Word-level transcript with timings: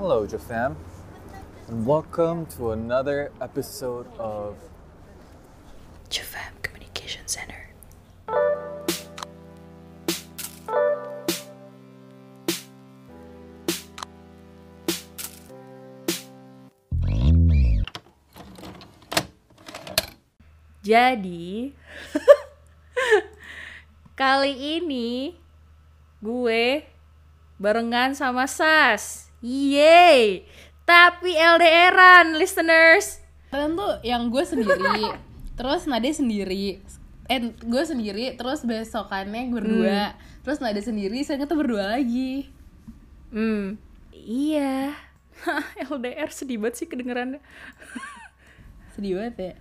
Hello, 0.00 0.24
Jafam, 0.26 0.76
and 1.68 1.84
welcome 1.84 2.46
to 2.56 2.72
another 2.72 3.30
episode 3.36 4.08
of 4.16 4.56
Jafam 6.08 6.56
Communication 6.64 7.28
Center. 7.28 7.68
Jadi 20.80 21.76
kali 24.16 24.80
ini 24.80 25.36
gue 26.24 26.88
barengan 27.60 28.16
sama 28.16 28.48
Sas. 28.48 29.29
Yeay. 29.40 30.44
Tapi 30.84 31.30
LDRan 31.32 32.36
listeners. 32.36 33.18
kalian 33.50 33.74
tuh 33.74 33.98
yang 34.06 34.30
gue 34.30 34.46
sendiri 34.46 35.10
terus 35.58 35.82
Nade 35.84 36.14
sendiri 36.14 36.78
eh 37.26 37.40
gue 37.50 37.82
sendiri 37.82 38.38
terus 38.38 38.62
besokannya 38.62 39.50
berdua 39.50 40.14
terus 40.46 40.62
Nade 40.62 40.78
sendiri 40.78 41.18
saya 41.26 41.42
tuh 41.44 41.58
berdua 41.58 41.98
lagi 41.98 42.46
Hmm. 43.30 43.78
Iya. 44.10 44.90
LDR 45.86 46.30
sedih 46.30 46.58
banget 46.58 46.82
sih 46.82 46.86
kedengerannya. 46.86 47.38
sedih 48.94 49.18
banget 49.18 49.34
ya 49.38 49.52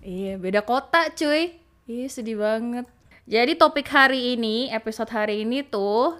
Iya, 0.00 0.32
beda 0.40 0.64
kota 0.64 1.10
cuy. 1.12 1.60
Iya, 1.84 2.06
sedih 2.08 2.40
banget. 2.40 2.86
Jadi 3.28 3.52
topik 3.54 3.84
hari 3.86 4.32
ini, 4.32 4.72
episode 4.72 5.12
hari 5.12 5.44
ini 5.44 5.60
tuh 5.60 6.16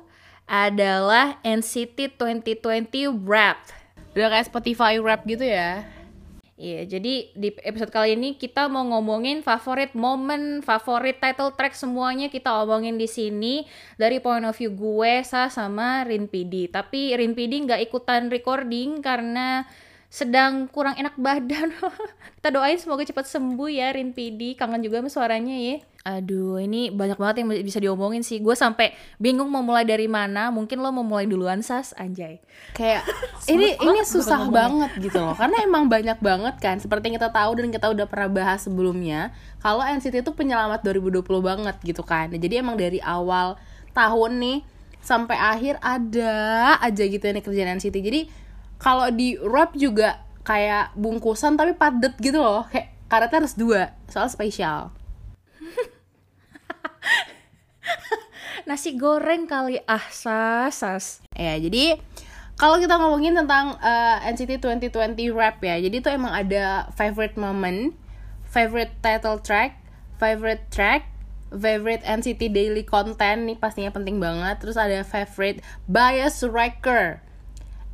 adalah 0.50 1.38
NCT 1.46 2.18
2020 2.18 3.06
Wrapped. 3.22 3.70
udah 4.18 4.26
kayak 4.34 4.50
Spotify 4.50 4.98
rap 4.98 5.22
gitu 5.22 5.46
ya 5.46 5.86
Iya, 6.60 6.84
jadi 6.84 7.32
di 7.32 7.48
episode 7.64 7.88
kali 7.88 8.20
ini 8.20 8.36
kita 8.36 8.68
mau 8.68 8.84
ngomongin 8.84 9.40
favorit 9.40 9.96
momen, 9.96 10.60
favorit 10.60 11.16
title 11.16 11.56
track 11.56 11.72
semuanya 11.72 12.28
kita 12.28 12.52
omongin 12.52 13.00
di 13.00 13.08
sini 13.08 13.64
dari 13.96 14.20
point 14.20 14.44
of 14.44 14.52
view 14.52 14.68
gue, 14.76 15.24
Sa 15.24 15.48
sama 15.48 16.04
Rin 16.04 16.28
PD. 16.28 16.68
Tapi 16.68 17.16
Rin 17.16 17.32
PD 17.32 17.64
nggak 17.64 17.80
ikutan 17.88 18.28
recording 18.28 19.00
karena 19.00 19.64
sedang 20.10 20.66
kurang 20.66 20.98
enak 20.98 21.14
badan. 21.14 21.70
kita 22.42 22.50
doain 22.50 22.76
semoga 22.82 23.06
cepat 23.06 23.30
sembuh 23.30 23.70
ya 23.70 23.94
Rin 23.94 24.10
PD. 24.10 24.58
Kangen 24.58 24.82
juga 24.82 24.98
sama 24.98 25.08
suaranya 25.08 25.54
ya. 25.54 25.78
Aduh, 26.00 26.56
ini 26.56 26.88
banyak 26.90 27.20
banget 27.20 27.44
yang 27.44 27.48
bisa 27.62 27.78
diomongin 27.78 28.26
sih. 28.26 28.42
Gue 28.42 28.58
sampai 28.58 28.90
bingung 29.22 29.46
mau 29.52 29.62
mulai 29.62 29.86
dari 29.86 30.10
mana. 30.10 30.50
Mungkin 30.50 30.82
lo 30.82 30.90
mau 30.90 31.06
mulai 31.06 31.30
duluan, 31.30 31.62
Sas, 31.62 31.94
anjay. 31.94 32.42
kayak 32.74 33.06
ini 33.52 33.76
ini 33.78 34.00
susah 34.02 34.48
banget 34.48 34.90
gitu 34.98 35.20
loh 35.20 35.36
karena 35.36 35.62
emang 35.64 35.86
banyak 35.90 36.18
banget 36.22 36.54
kan 36.62 36.76
seperti 36.80 37.10
yang 37.10 37.16
kita 37.20 37.30
tahu 37.32 37.58
dan 37.58 37.68
kita 37.68 37.86
udah 37.90 38.06
pernah 38.06 38.30
bahas 38.30 38.64
sebelumnya 38.64 39.34
kalau 39.60 39.82
NCT 39.82 40.22
itu 40.24 40.32
penyelamat 40.32 40.80
2020 40.86 41.24
banget 41.42 41.76
gitu 41.82 42.02
kan 42.06 42.30
jadi 42.30 42.62
emang 42.62 42.78
dari 42.78 43.02
awal 43.02 43.58
tahun 43.92 44.38
nih 44.40 44.58
sampai 45.00 45.36
akhir 45.36 45.80
ada 45.80 46.34
aja 46.78 47.02
gitu 47.04 47.24
yang 47.24 47.36
dikerjain 47.40 47.70
NCT 47.80 47.96
jadi 48.00 48.20
kalau 48.80 49.12
di 49.12 49.36
rap 49.38 49.76
juga 49.76 50.24
kayak 50.42 50.96
bungkusan 50.96 51.54
tapi 51.54 51.76
padet 51.76 52.16
gitu 52.18 52.40
loh 52.40 52.64
kayak 52.72 52.96
karetnya 53.06 53.44
harus 53.44 53.54
dua 53.54 53.92
soal 54.08 54.32
spesial 54.32 54.90
Nasi 58.68 58.94
goreng 58.94 59.48
kali 59.48 59.80
ah, 59.88 60.04
Sas, 60.12 60.84
Sas. 60.84 61.06
Ya, 61.34 61.56
jadi 61.56 61.96
kalau 62.60 62.76
kita 62.76 63.00
ngomongin 63.00 63.32
tentang 63.32 63.80
uh, 63.80 64.20
NCT 64.20 64.60
2020 64.60 65.32
rap 65.32 65.64
ya, 65.64 65.80
jadi 65.80 65.96
itu 65.96 66.12
emang 66.12 66.36
ada 66.36 66.92
favorite 66.92 67.40
moment, 67.40 67.96
favorite 68.44 68.92
title 69.00 69.40
track, 69.40 69.80
favorite 70.20 70.68
track, 70.68 71.08
favorite 71.48 72.04
NCT 72.04 72.52
daily 72.52 72.84
content 72.84 73.48
nih 73.48 73.56
pastinya 73.56 73.88
penting 73.88 74.20
banget. 74.20 74.60
Terus 74.60 74.76
ada 74.76 75.00
favorite 75.08 75.64
bias 75.88 76.44
wrecker. 76.44 77.24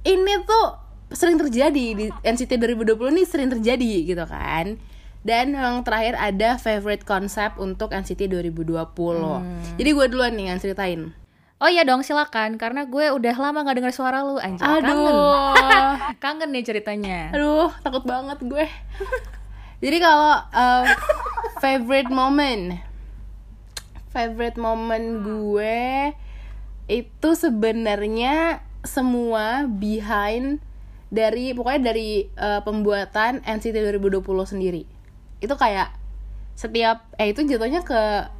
Ini 0.06 0.46
tuh 0.46 0.66
sering 1.10 1.34
terjadi 1.38 1.86
di 1.98 2.06
NCT 2.22 2.62
2020 2.62 2.94
nih 3.18 3.26
sering 3.26 3.50
terjadi 3.50 3.92
gitu 4.06 4.24
kan. 4.26 4.78
Dan 5.26 5.58
yang 5.58 5.82
terakhir 5.82 6.14
ada 6.14 6.54
favorite 6.54 7.02
konsep 7.02 7.58
untuk 7.58 7.90
NCT 7.90 8.30
2020. 8.30 8.86
Jadi 9.74 9.90
gue 9.90 10.06
duluan 10.06 10.38
nih 10.38 10.54
yang 10.54 10.58
ceritain. 10.62 11.10
Oh 11.56 11.66
iya 11.72 11.88
dong 11.88 12.04
silakan 12.04 12.60
karena 12.60 12.84
gue 12.84 13.10
udah 13.16 13.34
lama 13.34 13.64
gak 13.64 13.80
denger 13.80 13.94
suara 13.96 14.22
lu 14.22 14.38
anjir 14.38 14.62
kangen. 14.62 14.86
Aduh. 14.86 15.56
kangen 16.22 16.54
nih 16.54 16.62
ceritanya. 16.62 17.32
Aduh, 17.34 17.72
takut 17.82 18.06
banget 18.06 18.38
gue. 18.44 18.66
Jadi 19.82 19.96
kalau 19.98 20.36
uh, 20.52 20.84
favorite 21.58 22.12
moment, 22.12 22.78
favorite 24.12 24.60
moment 24.60 25.24
gue 25.24 26.12
itu 26.86 27.28
sebenarnya 27.34 28.65
semua 28.86 29.66
behind 29.66 30.62
dari 31.10 31.52
pokoknya 31.54 31.92
dari 31.92 32.30
uh, 32.38 32.62
pembuatan 32.62 33.42
NCT 33.42 33.74
2020 33.74 34.22
sendiri. 34.46 34.82
Itu 35.42 35.54
kayak 35.58 35.92
setiap 36.56 37.04
eh 37.20 37.34
itu 37.34 37.44
jatuhnya 37.44 37.84
ke 37.84 38.32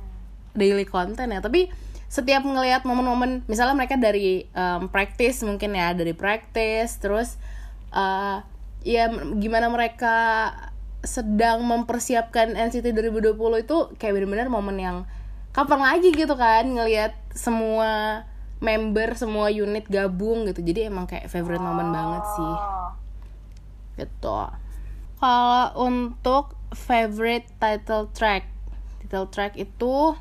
daily 0.57 0.89
content 0.89 1.29
ya, 1.29 1.45
tapi 1.45 1.69
setiap 2.07 2.47
ngelihat 2.47 2.87
momen-momen 2.87 3.43
misalnya 3.51 3.75
mereka 3.75 3.99
dari 3.99 4.47
um, 4.55 4.87
practice 4.87 5.43
mungkin 5.43 5.75
ya 5.75 5.91
dari 5.91 6.15
practice 6.15 7.03
terus 7.03 7.35
uh, 7.91 8.47
ya 8.87 9.11
gimana 9.37 9.67
mereka 9.67 10.49
sedang 11.03 11.67
mempersiapkan 11.67 12.55
NCT 12.55 12.95
2020 12.95 13.35
itu 13.67 13.77
kayak 13.99 14.13
bener-bener 14.15 14.49
momen 14.51 14.77
yang 14.79 14.97
kapan 15.51 15.83
lagi 15.83 16.15
gitu 16.15 16.35
kan 16.39 16.67
ngelihat 16.67 17.19
semua 17.35 18.23
member 18.61 19.13
semua 19.17 19.53
unit 19.53 19.85
gabung 19.89 20.49
gitu. 20.49 20.65
Jadi 20.65 20.89
emang 20.89 21.05
kayak 21.05 21.29
favorite 21.29 21.63
moment 21.63 21.93
banget 21.93 22.25
sih. 22.37 22.55
Gitu. 24.01 24.41
Kalau 25.17 25.67
untuk 25.81 26.57
favorite 26.77 27.49
title 27.57 28.13
track 28.13 28.45
title 29.01 29.29
track 29.33 29.57
itu 29.57 30.13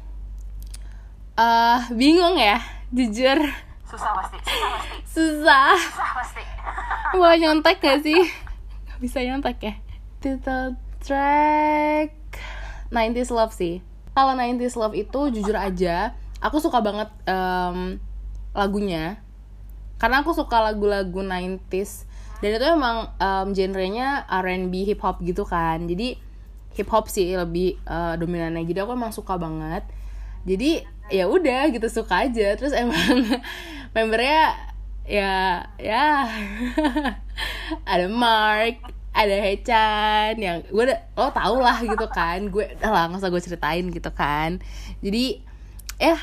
eh 1.35 1.79
bingung 1.91 2.39
ya 2.39 2.63
jujur. 2.91 3.39
Susah 3.85 4.11
pasti 4.15 4.37
susah 4.39 4.69
pasti. 4.71 4.95
Susah. 5.07 5.71
Susah 5.75 6.11
pasti. 6.15 6.43
Mau 7.19 7.31
nyontek 7.35 7.79
gak 7.79 7.99
sih? 8.03 8.21
Gak 8.87 8.99
bisa 8.99 9.19
nyontek 9.23 9.57
ya. 9.59 9.73
Title 10.23 10.79
track 11.03 12.11
90s 12.91 13.31
Love 13.31 13.55
sih. 13.55 13.83
Kalau 14.15 14.31
90s 14.35 14.79
Love 14.79 14.95
itu 14.95 15.21
jujur 15.31 15.55
aja 15.59 16.15
aku 16.45 16.61
suka 16.61 16.77
banget 16.83 17.09
em, 17.25 17.97
lagunya. 18.55 19.19
Karena 19.99 20.23
aku 20.23 20.31
suka 20.31 20.63
lagu-lagu 20.63 21.23
90s 21.23 22.07
dan 22.43 22.49
itu 22.51 22.65
emang 22.67 23.09
em, 23.15 23.47
genrenya 23.55 24.27
R&B 24.27 24.73
hip 24.87 24.99
hop 25.03 25.23
gitu 25.23 25.47
kan. 25.47 25.87
Jadi 25.87 26.19
hip 26.75 26.89
hop 26.91 27.07
sih 27.07 27.35
lebih 27.35 27.79
eh, 27.79 28.13
dominannya. 28.19 28.67
Jadi 28.67 28.79
aku 28.83 28.91
emang 28.95 29.15
suka 29.15 29.39
banget. 29.39 29.87
Jadi 30.43 30.83
ya 31.07 31.31
udah 31.31 31.71
gitu 31.71 31.87
suka 31.87 32.27
aja. 32.27 32.55
Terus 32.59 32.75
emang 32.75 33.23
membernya 33.95 34.51
ya 35.05 35.61
ya 35.77 36.25
ada 37.91 38.09
Mark 38.09 38.81
ada 39.15 39.35
Hechan 39.37 40.35
yang 40.35 40.65
gue 40.67 40.83
udah 40.91 40.99
lo 41.15 41.31
tau 41.31 41.57
lah 41.63 41.79
gitu 41.79 42.07
kan. 42.11 42.51
Gue 42.51 42.67
udah 42.75 42.91
lah 42.91 43.03
nggak 43.07 43.23
usah 43.23 43.31
gue 43.31 43.41
ceritain 43.41 43.85
gitu 43.87 44.11
kan. 44.11 44.59
Jadi 44.99 45.39
ya 45.95 46.19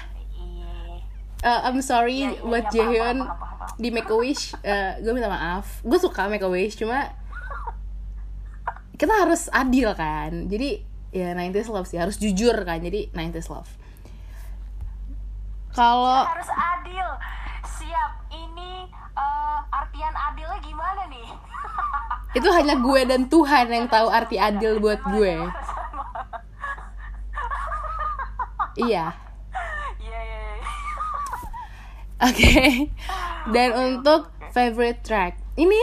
eh, 1.43 1.61
I'm 1.67 1.83
sorry 1.83 2.23
iya, 2.23 2.39
buat 2.41 2.71
paham, 2.71 2.75
Jaehyun 2.75 3.19
di 3.77 3.89
Make 3.91 4.11
a 4.11 4.17
Wish. 4.17 4.55
Eh, 4.63 5.03
gue 5.03 5.13
minta 5.13 5.27
maaf. 5.29 5.83
Gue 5.83 5.99
suka 5.99 6.31
Make 6.31 6.47
a 6.47 6.51
Wish 6.51 6.79
cuma 6.79 7.11
kita 8.95 9.13
harus 9.13 9.51
adil 9.51 9.91
kan. 9.99 10.47
Jadi 10.47 10.87
ya 11.11 11.35
90s 11.35 11.69
love 11.69 11.89
sih. 11.91 11.99
Harus 11.99 12.17
jujur 12.23 12.55
kan 12.63 12.79
jadi 12.79 13.11
90s 13.11 13.51
love. 13.51 13.71
Kalau 15.75 16.31
harus 16.31 16.51
adil. 16.51 17.09
Siap 17.67 18.13
ini 18.31 18.87
eh, 19.19 19.59
artian 19.75 20.15
adilnya 20.15 20.59
gimana 20.63 21.03
nih? 21.11 21.29
Itu 22.39 22.49
hanya 22.55 22.79
gue 22.79 23.01
dan 23.05 23.27
Tuhan 23.29 23.67
yang 23.69 23.87
tahu 23.91 24.09
arti 24.09 24.39
adil 24.39 24.79
buat 24.79 25.03
gue. 25.05 25.35
Iya 28.73 29.32
oke 32.27 32.57
dan 33.55 33.69
untuk 33.75 34.31
favorite 34.55 35.03
track 35.03 35.35
ini 35.59 35.79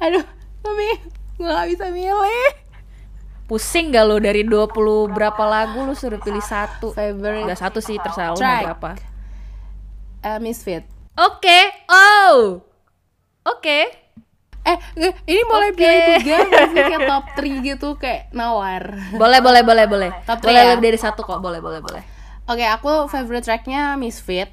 aduh 0.00 0.24
mami 0.64 0.88
gue 1.40 1.48
gak 1.48 1.68
bisa 1.72 1.86
milih 1.92 2.52
Pusing 3.50 3.90
gak 3.90 4.06
lo 4.06 4.22
dari 4.22 4.46
20 4.46 5.10
berapa 5.10 5.42
lagu 5.42 5.82
lu 5.82 5.90
suruh 5.90 6.22
pilih 6.22 6.38
satu? 6.38 6.94
Favorite 6.94 7.50
Gak 7.50 7.58
satu 7.58 7.82
sih 7.82 7.98
terserah 7.98 8.30
lo 8.30 8.38
mau 8.38 8.62
berapa. 8.62 8.90
Eh, 10.22 10.38
Misfit 10.38 10.86
Oke, 11.18 11.60
oh, 11.90 12.62
oke. 13.42 13.78
Eh, 14.60 14.78
Ini 15.26 15.42
boleh 15.50 15.74
Oke. 15.74 15.82
pilih 15.82 16.00
tiga 16.22 16.36
sih 16.70 16.80
kayak 16.80 17.02
top 17.10 17.24
3 17.34 17.66
gitu 17.66 17.88
kayak 17.98 18.30
nawar. 18.30 18.94
Boleh, 19.18 19.42
boleh, 19.42 19.66
boleh, 19.66 19.84
boleh. 19.90 20.10
Top 20.22 20.38
boleh 20.38 20.54
three 20.54 20.68
ya? 20.70 20.70
lebih 20.76 20.94
dari 20.94 21.00
satu 21.00 21.26
kok. 21.26 21.42
Boleh, 21.42 21.58
boleh, 21.58 21.82
boleh. 21.82 22.02
Oke, 22.46 22.62
aku 22.62 23.10
favorite 23.10 23.42
tracknya 23.42 23.98
Misfit. 23.98 24.48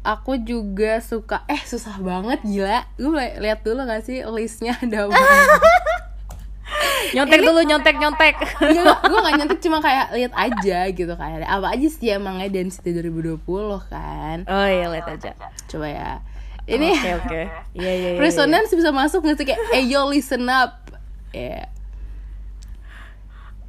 Aku 0.00 0.40
juga 0.40 1.04
suka 1.04 1.44
eh 1.44 1.60
susah 1.60 2.00
banget 2.00 2.40
gila. 2.40 2.88
Boleh 2.96 3.36
lihat 3.36 3.60
dulu 3.60 3.84
gak 3.84 4.08
sih 4.08 4.24
listnya 4.32 4.72
ada 4.84 5.08
apa? 5.08 5.16
Nyontek 7.10 7.40
dulu, 7.42 7.60
nyontek, 7.66 7.96
nyontek. 7.98 8.36
gue 8.62 9.18
gak 9.20 9.34
nyentik 9.36 9.60
cuma 9.60 9.82
kayak 9.82 10.14
lihat 10.14 10.32
aja 10.32 10.78
gitu 10.88 11.12
kayak 11.18 11.42
apa 11.44 11.66
aja 11.74 11.88
sih 11.90 12.14
emangnya 12.14 12.48
Density 12.48 12.96
2020 12.96 13.44
kan. 13.90 14.38
Oh 14.46 14.68
iya, 14.68 14.86
lihat 14.88 15.06
aja. 15.10 15.36
Coba 15.68 15.86
ya. 15.90 16.10
Ini 16.70 16.90
Oke, 16.94 17.10
oke. 17.26 17.40
Iya, 17.74 17.92
iya, 17.92 18.08
iya. 18.14 18.20
Resonance 18.24 18.70
bisa 18.72 18.94
masuk 18.94 19.26
gak 19.26 19.36
sih 19.36 19.46
kayak 19.48 19.60
eh 19.74 19.84
yo 19.84 20.06
listen 20.08 20.46
up. 20.46 20.80
Ya. 21.34 21.68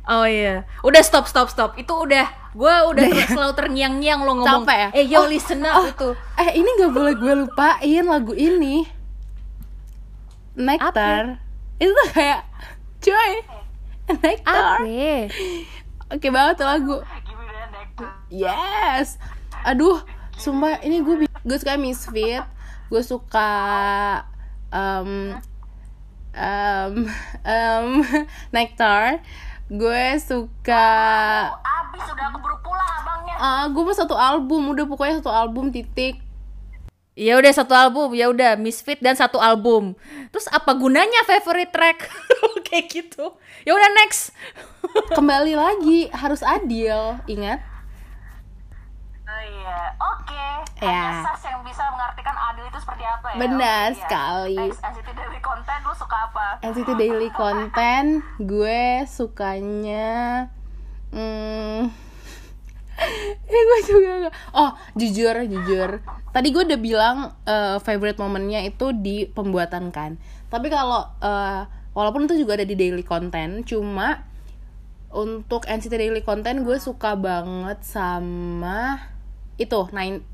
Oh 0.10 0.26
iya. 0.26 0.66
Udah 0.82 1.02
stop, 1.06 1.30
stop, 1.30 1.48
stop. 1.54 1.78
Itu 1.78 1.94
udah. 1.94 2.26
Gue 2.52 2.74
udah 2.90 3.06
ter- 3.06 3.30
selalu 3.32 3.54
terngiang-ngiang 3.54 4.20
lo 4.28 4.44
ngomong. 4.44 4.66
Ya? 4.68 4.90
Eh, 4.92 5.06
yo 5.08 5.24
Oh, 5.24 5.28
listen 5.30 5.62
up 5.64 5.78
oh. 5.78 5.86
itu. 5.88 6.10
Eh 6.36 6.60
ini 6.60 6.68
gak 6.82 6.92
boleh 6.92 7.14
gue 7.16 7.34
lupain 7.48 8.04
lagu 8.04 8.34
ini 8.36 8.84
Nectar 10.58 11.40
Itu 11.80 11.96
tuh 11.96 12.08
kayak 12.12 12.44
Coy 13.00 13.32
Nectar 14.20 14.84
Apa? 14.84 15.32
Oke 16.12 16.28
banget 16.28 16.60
tuh 16.60 16.68
lagu. 16.68 16.96
Yes 18.28 19.16
Aduh 19.64 20.04
Sumpah 20.36 20.84
ini 20.84 21.00
gue 21.00 21.24
Gue 21.48 21.58
suka 21.58 21.80
Misfit 21.80 22.44
Gue 22.92 23.00
suka 23.00 23.52
um, 24.76 25.40
um, 26.36 26.94
um, 27.48 27.88
Nectar 28.56 29.24
Gue 29.72 30.20
suka 30.20 30.88
Abis 31.64 32.04
udah 32.12 32.28
keburu 32.36 32.60
pulang 32.60 32.92
abangnya. 33.00 33.36
ah 33.40 33.64
Gue 33.72 33.88
mau 33.88 33.96
satu 33.96 34.20
album 34.20 34.76
Udah 34.76 34.84
pokoknya 34.84 35.24
satu 35.24 35.32
album 35.32 35.72
titik 35.72 36.20
Ya 37.16 37.36
udah 37.36 37.52
satu 37.52 37.76
album, 37.76 38.16
ya 38.16 38.32
udah 38.32 38.56
Misfit 38.56 39.04
dan 39.04 39.20
satu 39.20 39.36
album. 39.36 40.00
Terus 40.32 40.48
apa 40.48 40.72
gunanya 40.72 41.28
favorite 41.28 41.70
track? 41.76 42.08
Kayak 42.72 42.88
gitu. 42.88 43.36
Ya 43.68 43.76
udah 43.76 43.90
next. 44.00 44.32
Kembali 45.12 45.54
lagi 45.54 46.08
Harus 46.12 46.40
adil 46.40 47.20
Ingat 47.28 47.71
iya, 49.44 49.80
oke. 49.98 50.46
Ya. 50.82 50.90
Hanya 50.90 51.26
Sas 51.26 51.42
yang 51.50 51.62
bisa 51.66 51.84
mengartikan 51.94 52.36
adil 52.38 52.66
itu 52.70 52.80
seperti 52.82 53.04
apa 53.06 53.28
ya? 53.34 53.40
Benar 53.42 53.88
Oke, 53.90 53.98
iya. 53.98 54.02
sekali. 54.02 54.58
Next, 54.58 54.82
NCT 54.82 55.10
Daily 55.18 55.42
Content 55.42 55.82
lu 55.86 55.94
suka 55.98 56.18
apa? 56.30 56.46
NCT 56.62 56.90
Daily 56.98 57.30
Content 57.42 58.10
gue 58.40 59.06
sukanya 59.10 60.50
hmm, 61.12 61.92
ini 63.48 63.60
gue 63.70 63.80
juga 63.86 64.10
gak 64.28 64.36
oh 64.56 64.72
jujur 64.96 65.36
jujur 65.46 65.90
tadi 66.32 66.48
gue 66.50 66.64
udah 66.64 66.80
bilang 66.80 67.18
eh, 67.44 67.78
favorite 67.84 68.18
momennya 68.20 68.64
itu 68.64 68.96
di 68.96 69.28
pembuatan 69.28 69.92
kan 69.92 70.16
tapi 70.48 70.72
kalau 70.72 71.08
eh, 71.20 71.68
walaupun 71.92 72.28
itu 72.28 72.44
juga 72.48 72.60
ada 72.60 72.66
di 72.68 72.76
daily 72.76 73.04
content 73.04 73.68
cuma 73.68 74.24
untuk 75.12 75.68
NCT 75.68 75.92
Daily 75.92 76.24
Content 76.24 76.64
gue 76.64 76.80
suka 76.80 77.20
banget 77.20 77.84
sama 77.84 79.11
itu 79.64 79.88
nine 79.94 80.26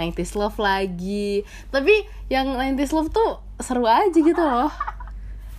90s 0.00 0.32
Love 0.32 0.56
lagi. 0.56 1.44
Tapi 1.68 2.08
yang 2.32 2.56
90s 2.56 2.92
Love 2.96 3.10
tuh 3.12 3.30
seru 3.60 3.84
aja 3.84 4.16
gitu 4.16 4.40
loh. 4.40 4.72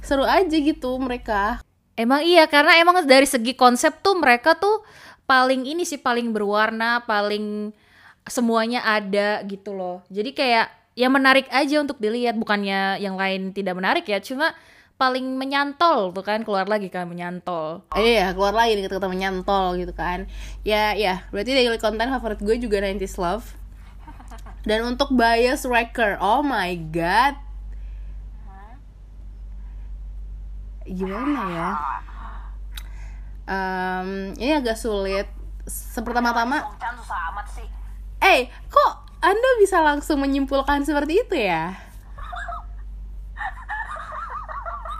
Seru 0.01 0.25
aja 0.25 0.57
gitu 0.57 0.97
mereka. 0.97 1.62
Emang 1.94 2.25
iya 2.25 2.50
karena 2.50 2.81
emang 2.81 3.06
dari 3.06 3.29
segi 3.29 3.53
konsep 3.53 4.01
tuh 4.01 4.18
mereka 4.18 4.57
tuh 4.57 4.81
paling 5.29 5.69
ini 5.69 5.85
sih 5.85 6.01
paling 6.01 6.33
berwarna, 6.33 7.06
paling 7.06 7.69
semuanya 8.25 8.81
ada 8.81 9.45
gitu 9.45 9.77
loh. 9.77 10.01
Jadi 10.09 10.33
kayak 10.33 10.67
ya 10.97 11.07
menarik 11.07 11.47
aja 11.53 11.79
untuk 11.79 12.01
dilihat 12.01 12.35
bukannya 12.35 13.00
yang 13.00 13.15
lain 13.15 13.53
tidak 13.56 13.77
menarik 13.77 14.06
ya, 14.09 14.19
cuma 14.19 14.51
paling 15.01 15.25
menyantol 15.33 16.13
tuh 16.13 16.21
kan 16.21 16.45
keluar 16.45 16.69
lagi 16.69 16.94
kan 16.94 17.09
menyantol. 17.09 17.81
Eh, 17.98 18.21
iya 18.21 18.38
keluar 18.38 18.53
lagi 18.53 18.77
nih 18.77 18.86
kata-kata 18.86 19.09
menyantol 19.09 19.74
gitu 19.81 19.98
kan. 19.98 20.30
Ya 20.62 20.94
ya 20.94 21.25
berarti 21.33 21.57
daily 21.57 21.81
content 21.81 22.13
favorit 22.13 22.38
gue 22.38 22.56
juga 22.62 22.77
90s 22.86 23.18
Love. 23.18 23.48
Dan 24.62 24.86
untuk 24.86 25.09
bias 25.18 25.65
wrecker 25.65 26.21
oh 26.21 26.45
my 26.45 26.69
god. 26.94 27.33
Gimana 30.86 31.42
ya? 31.50 31.71
Em, 33.50 34.38
ini 34.38 34.53
agak 34.53 34.77
sulit. 34.77 35.25
Sih. 37.53 37.68
eh 38.21 38.50
kok 38.69 38.92
anda 39.21 39.50
bisa 39.57 39.81
langsung 39.81 40.21
menyimpulkan 40.21 40.81
seperti 40.86 41.21
itu 41.21 41.38
ya 41.38 41.90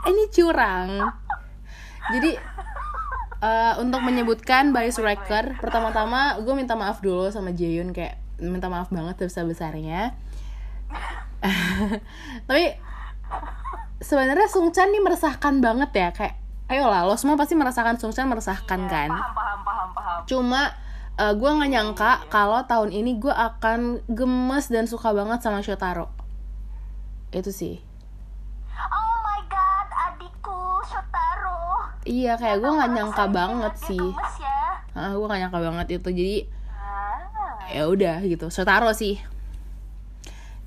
ini 0.10 0.24
curang. 0.34 0.90
Jadi 2.12 2.32
eh, 3.42 3.74
untuk 3.82 4.00
menyebutkan 4.06 4.72
bias 4.72 5.02
wrecker 5.02 5.58
pertama-tama 5.58 6.40
gue 6.40 6.54
minta 6.54 6.78
maaf 6.78 7.02
dulu 7.02 7.28
sama 7.34 7.52
Jaehyun 7.52 7.92
kayak 7.92 8.22
minta 8.42 8.70
maaf 8.70 8.90
banget 8.90 9.22
sebesar 9.22 9.46
besarnya 9.46 10.18
tapi 12.50 12.74
sebenarnya 14.02 14.50
Sungchan 14.50 14.94
nih 14.94 15.02
meresahkan 15.02 15.62
banget 15.62 15.92
ya 15.94 16.10
kayak 16.14 16.36
ayolah 16.70 17.06
lo 17.06 17.18
semua 17.18 17.38
pasti 17.38 17.58
merasakan 17.58 17.98
Sungchan 17.98 18.30
meresahkan 18.30 18.82
kan? 18.86 19.10
Paham, 19.10 19.34
paham, 19.34 19.60
paham, 19.66 19.90
paham. 19.94 20.20
cuma 20.30 20.62
eh, 21.18 21.34
gue 21.34 21.50
nggak 21.50 21.72
nyangka 21.74 22.12
kalau 22.30 22.62
tahun 22.70 22.94
ini 22.94 23.18
gue 23.18 23.34
akan 23.34 24.06
gemes 24.06 24.70
dan 24.70 24.86
suka 24.86 25.14
banget 25.14 25.42
sama 25.42 25.66
Shotaro. 25.66 26.14
Itu 27.34 27.50
sih 27.50 27.91
iya 32.06 32.34
kayak 32.34 32.58
gue 32.62 32.72
nggak 32.72 32.92
nyangka 32.92 33.26
banget 33.30 33.74
sih 33.78 34.02
ya. 34.42 34.60
ah 34.98 35.12
gue 35.14 35.26
gak 35.26 35.40
nyangka 35.48 35.60
banget 35.62 35.88
itu 36.02 36.10
jadi 36.12 36.38
Ah. 36.82 37.62
ya 37.72 37.84
udah 37.88 38.20
gitu 38.26 38.52
Shotaro 38.52 38.92
sih 38.92 39.22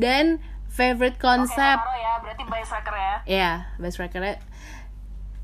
dan 0.00 0.40
favorite 0.70 1.18
konsep 1.20 1.76
Shotaro 1.78 1.94
ya, 1.98 2.12
berarti 2.22 2.42
bias 2.48 2.70
wrecker 2.70 2.94
ya. 2.94 3.16
ya 3.26 3.50
best 3.76 3.98
recordnya 4.00 4.38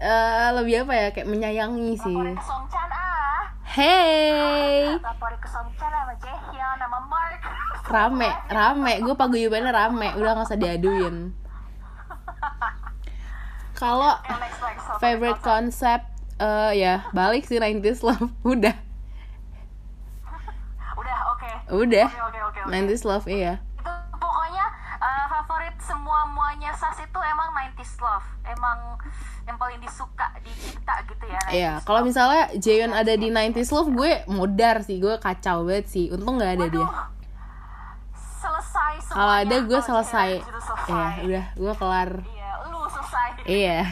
eh 0.00 0.48
lebih 0.56 0.88
apa 0.88 0.92
ya 0.96 1.06
kayak 1.12 1.28
menyayangi 1.28 1.92
sih 2.00 2.16
ah. 2.16 3.44
hey 3.76 4.96
Mark. 7.10 7.38
rame 7.90 8.30
rame 8.48 8.92
gue 9.02 9.14
paguyubannya 9.14 9.70
rame 9.74 10.08
udah 10.16 10.30
nggak 10.38 10.46
usah 10.48 10.56
diaduin 10.56 11.34
kalau 13.80 14.12
favorite 14.98 15.40
konsep 15.40 16.04
eh 16.36 16.72
ya 16.74 17.08
balik 17.10 17.44
sih 17.44 17.56
90s 17.56 18.00
love 18.00 18.28
udah 18.52 18.76
Udah, 20.92 21.18
oke. 21.32 21.50
udah 21.72 22.06
Oke, 22.06 22.20
oke, 22.20 22.40
oke. 22.44 22.60
oke. 22.60 22.70
90s 22.70 23.02
love 23.02 23.26
iya 23.26 23.56
Itu 23.74 23.88
pokoknya 24.14 24.64
eh, 25.00 25.24
favorit 25.26 25.76
semua 25.80 26.28
muanya 26.28 26.70
Sas 26.76 27.00
itu 27.00 27.18
emang 27.18 27.48
90s 27.50 27.96
love. 27.98 28.26
Emang 28.44 28.78
yang 29.42 29.56
paling 29.56 29.80
disuka 29.80 30.28
di 30.40 30.52
kita 30.52 30.94
gitu 31.08 31.24
ya. 31.24 31.40
90s 31.40 31.50
Iya, 31.50 31.72
kalau 31.82 32.00
misalnya 32.04 32.52
Jaehyun 32.54 32.92
ada 32.92 33.16
di 33.16 33.28
90s 33.28 33.70
Love, 33.72 33.90
gue 33.90 34.12
modar 34.28 34.84
sih, 34.84 35.00
gue 35.00 35.16
kacau 35.18 35.64
banget 35.64 35.88
sih. 35.88 36.06
Untung 36.12 36.36
nggak 36.38 36.52
ada 36.60 36.66
dia. 36.68 36.86
selesai. 38.38 38.94
Kalau 39.08 39.34
ada 39.34 39.56
gue 39.58 39.80
selesai. 39.80 40.30
Selesai. 40.38 40.86
Iya, 40.86 41.08
udah, 41.26 41.44
gue 41.56 41.72
kelar. 41.74 42.10
Iya. 42.22 42.39
Iya. 43.44 43.86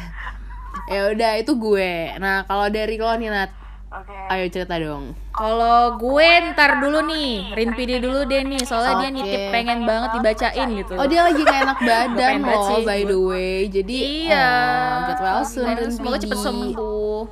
Ya 0.89 1.01
udah, 1.13 1.33
itu 1.37 1.53
gue. 1.55 2.17
Nah, 2.17 2.45
kalau 2.45 2.69
dari 2.69 2.97
lo 2.97 3.13
nih 3.13 3.29
Nat, 3.29 3.51
Oke. 3.89 4.13
ayo 4.33 4.45
cerita 4.49 4.77
dong. 4.77 5.13
Kalau 5.33 5.97
gue 5.97 6.29
ntar 6.53 6.81
dulu 6.81 7.05
nih, 7.05 7.53
Rinpidi 7.53 8.01
dulu 8.01 8.25
deh 8.25 8.41
nih, 8.43 8.65
soalnya 8.65 8.95
dia 8.99 9.09
Oke. 9.09 9.17
nitip 9.21 9.43
pengen 9.53 9.85
banget 9.85 10.11
dibacain 10.17 10.69
gitu. 10.75 10.93
Oh, 10.97 11.07
dia 11.07 11.21
lagi 11.23 11.41
gak 11.41 11.61
enak 11.63 11.79
badan 11.79 12.35
loh, 12.43 12.81
by 12.83 13.01
the 13.05 13.19
way. 13.19 13.57
Jadi, 13.69 13.99
Iya. 14.27 14.49
oh, 14.49 14.99
get 15.07 15.21
well 15.21 15.45
soon, 15.45 15.77
semoga 15.89 16.17
cepet 16.19 16.39
sembuh. 16.39 17.23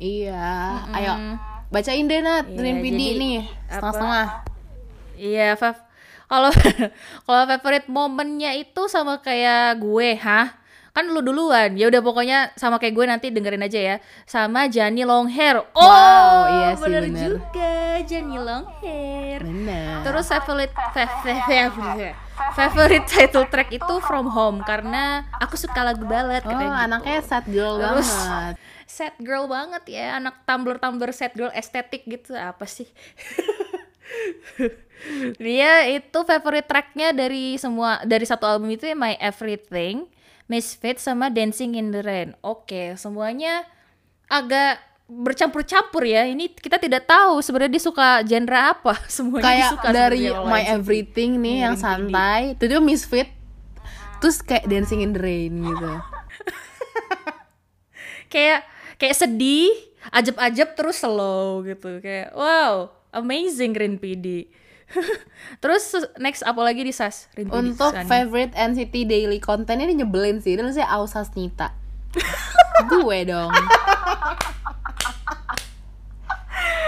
Iya, 0.00 0.48
ayo. 0.92 1.12
Bacain 1.68 2.04
deh 2.04 2.20
Nat, 2.20 2.44
Iya, 2.48 2.60
Rin 2.60 2.76
PD 2.80 3.00
jadi, 3.00 3.14
nih, 3.20 3.38
setengah-setengah. 3.68 4.26
Iya, 5.14 5.48
Fav. 5.54 5.76
Kalau 6.24 6.50
kalau 7.28 7.42
favorite 7.46 7.86
momennya 7.86 8.56
itu 8.56 8.88
sama 8.88 9.20
kayak 9.20 9.76
gue, 9.78 10.16
hah? 10.16 10.63
Kan 10.94 11.10
lu 11.10 11.20
duluan. 11.20 11.74
Ya 11.74 11.90
udah 11.90 11.98
pokoknya 11.98 12.54
sama 12.54 12.78
kayak 12.78 12.94
gue 12.94 13.04
nanti 13.04 13.26
dengerin 13.28 13.60
aja 13.60 13.76
ya. 13.76 13.96
Sama 14.24 14.70
Jani 14.70 15.02
Long 15.02 15.26
Hair. 15.26 15.58
Oh, 15.74 15.82
Wow, 15.82 16.38
iya 16.46 16.68
sih, 16.72 16.86
bener 16.86 17.02
bener. 17.04 17.22
juga 17.34 17.72
Jani 18.06 18.38
Long 18.38 18.64
Hair. 18.78 19.38
Bener. 19.42 19.94
Terus 20.00 20.26
favorite 20.30 20.70
fa- 20.70 21.10
fa- 21.20 21.44
fa- 21.44 22.14
favorite 22.54 23.06
title 23.06 23.46
track 23.46 23.70
itu 23.70 23.94
From 24.00 24.26
Home 24.28 24.62
karena 24.62 25.26
aku 25.34 25.54
suka 25.54 25.82
lagu 25.82 26.02
ballad 26.02 26.42
Oh, 26.42 26.50
gitu. 26.50 26.62
anaknya 26.62 27.18
sad 27.20 27.42
girl 27.44 27.74
Terus- 27.76 28.10
banget. 28.10 28.54
sad 28.84 29.14
girl 29.18 29.46
banget 29.46 29.82
ya 29.88 30.14
anak 30.14 30.42
tumbler 30.44 30.78
tumbler 30.78 31.10
sad 31.10 31.30
girl 31.32 31.50
estetik 31.50 32.02
gitu 32.04 32.30
apa 32.30 32.62
sih 32.64 32.86
dia 35.36 35.88
itu 35.88 36.18
favorite 36.22 36.66
tracknya 36.66 37.10
dari 37.10 37.56
semua 37.56 37.98
dari 38.02 38.22
satu 38.22 38.46
album 38.46 38.70
itu 38.70 38.84
ya 38.84 38.94
My 38.94 39.18
Everything 39.18 40.06
Misfit 40.44 41.00
sama 41.00 41.32
Dancing 41.32 41.76
in 41.78 41.92
the 41.94 42.04
Rain 42.04 42.36
oke 42.44 42.96
semuanya 43.00 43.64
agak 44.28 44.80
bercampur-campur 45.04 46.00
ya 46.08 46.24
ini 46.24 46.48
kita 46.48 46.80
tidak 46.80 47.04
tahu 47.04 47.44
sebenarnya 47.44 47.76
dia 47.76 47.84
suka 47.84 48.24
genre 48.24 48.60
apa 48.72 48.94
semuanya 49.12 49.44
Kayak 49.44 49.60
disuka 49.68 49.88
dari 49.92 50.22
My. 50.32 50.62
Everything 50.64 51.30
nih 51.44 51.56
yang 51.68 51.76
santai, 51.76 52.56
itu 52.56 52.80
misfit. 52.80 53.28
Terus 54.24 54.40
kayak 54.40 54.64
Dancing 54.64 55.04
in 55.04 55.12
the 55.12 55.20
Rain 55.20 55.60
gitu. 55.60 55.92
kayak 58.32 58.64
kayak 58.96 59.16
sedih, 59.20 59.68
ajab-ajab 60.08 60.68
terus 60.72 61.04
slow 61.04 61.60
gitu. 61.68 62.00
Kayak 62.00 62.32
wow, 62.32 62.88
amazing 63.12 63.76
Green 63.76 64.00
PD. 64.00 64.48
terus 65.62 65.94
next 66.18 66.42
apa 66.46 66.60
lagi 66.62 66.84
di 66.84 66.92
SAS? 66.94 67.28
Untuk 67.36 67.92
Sani. 67.94 68.06
favorite 68.06 68.52
NCT 68.54 69.06
daily 69.06 69.38
content 69.42 69.80
ini 69.82 69.98
nyebelin 69.98 70.40
sih. 70.40 70.54
Ini 70.56 70.72
saya 70.72 70.90
Ausas 70.94 71.32
Nita. 71.34 71.74
Gue 72.90 73.26
dong. 73.26 73.52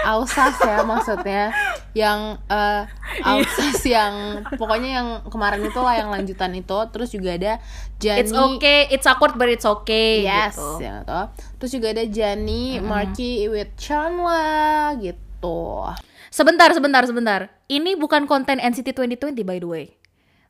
Ausas 0.07 0.55
ya 0.63 0.87
maksudnya 0.87 1.51
yang 1.91 2.39
eh 2.47 2.87
Ausas 3.27 3.83
yang 3.83 4.39
pokoknya 4.55 5.03
yang 5.03 5.07
kemarin 5.27 5.59
itu 5.67 5.79
lah 5.83 5.99
yang 5.99 6.07
lanjutan 6.07 6.55
itu 6.55 6.77
terus 6.95 7.11
juga 7.11 7.35
ada 7.35 7.53
Jani 7.99 8.23
It's 8.23 8.31
okay, 8.31 8.87
it's 8.87 9.03
awkward 9.03 9.35
but 9.35 9.51
it's 9.51 9.67
okay 9.67 10.23
yes 10.23 10.55
gitu. 10.55 10.79
itu 10.79 11.21
terus 11.59 11.71
juga 11.75 11.87
ada 11.91 12.03
Jani 12.07 12.79
Marky 12.79 13.51
with 13.51 13.75
Chanla 13.75 14.95
gitu 14.95 15.91
Sebentar, 16.37 16.69
sebentar, 16.69 17.01
sebentar. 17.01 17.49
Ini 17.65 17.97
bukan 17.97 18.29
konten 18.29 18.61
NCT 18.61 18.93
2020 18.93 19.41
by 19.41 19.57
the 19.57 19.65
way. 19.65 19.85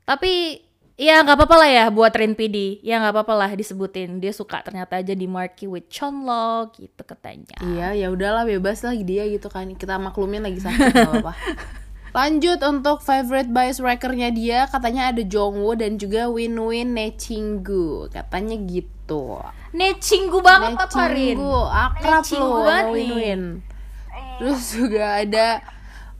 Tapi 0.03 0.59
ya 0.99 1.23
nggak 1.23 1.39
apa-apa 1.39 1.55
lah 1.63 1.69
ya 1.71 1.85
buat 1.87 2.11
Rin 2.11 2.35
PD. 2.35 2.83
Ya 2.83 2.99
nggak 2.99 3.15
apa-apa 3.15 3.33
lah 3.39 3.51
disebutin. 3.55 4.19
Dia 4.19 4.35
suka 4.35 4.59
ternyata 4.67 4.99
aja 4.99 5.15
di 5.15 5.31
Marky 5.31 5.63
with 5.63 5.87
Chonlo 5.87 6.75
gitu 6.75 7.07
katanya. 7.07 7.55
Iya, 7.63 8.03
ya 8.03 8.07
udahlah 8.11 8.43
bebas 8.43 8.83
lah 8.83 8.99
dia 8.99 9.31
gitu 9.31 9.47
kan. 9.47 9.63
Kita 9.79 9.95
maklumin 9.95 10.43
lagi 10.43 10.59
sakit 10.59 10.91
nggak 10.91 11.07
apa-apa. 11.07 11.33
Lanjut 12.19 12.59
untuk 12.67 12.99
favorite 12.99 13.47
bias 13.47 13.79
wrecker-nya 13.79 14.35
dia 14.35 14.67
katanya 14.67 15.15
ada 15.15 15.23
Jongwoo 15.23 15.71
dan 15.79 15.95
juga 15.95 16.27
Win-Win 16.27 16.99
Nechingu. 16.99 18.11
Katanya 18.11 18.59
gitu. 18.59 19.39
Necinggu 19.71 20.43
banget 20.43 20.83
apa 20.83 21.15
Rin? 21.15 21.39
Nechingu 21.39 21.55
akrab 21.71 22.27
Nechingu 22.27 22.59
loh. 22.59 22.91
Win-Win. 22.91 23.41
Terus 24.37 24.63
juga 24.75 25.23
ada 25.23 25.76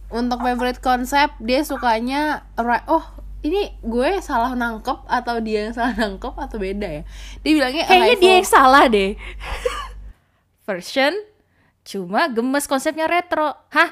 untuk 0.08 0.40
favorite 0.40 0.80
konsep 0.80 1.32
dia 1.44 1.62
sukanya 1.68 2.48
oh 2.88 3.04
ini 3.46 3.70
gue 3.86 4.18
salah 4.20 4.58
nangkep 4.58 5.06
atau 5.06 5.36
dia 5.40 5.70
yang 5.70 5.74
salah 5.76 5.94
nangkep 5.94 6.34
atau 6.34 6.58
beda 6.58 6.88
ya? 6.90 7.04
Dia 7.46 7.52
bilangnya 7.54 7.84
Kayaknya 7.86 8.08
arrival- 8.12 8.24
dia 8.24 8.34
yang 8.34 8.50
salah 8.50 8.84
deh. 8.90 9.12
Version 10.68 11.14
cuma 11.88 12.28
gemes 12.28 12.66
konsepnya 12.68 13.08
retro. 13.08 13.56
Hah? 13.72 13.90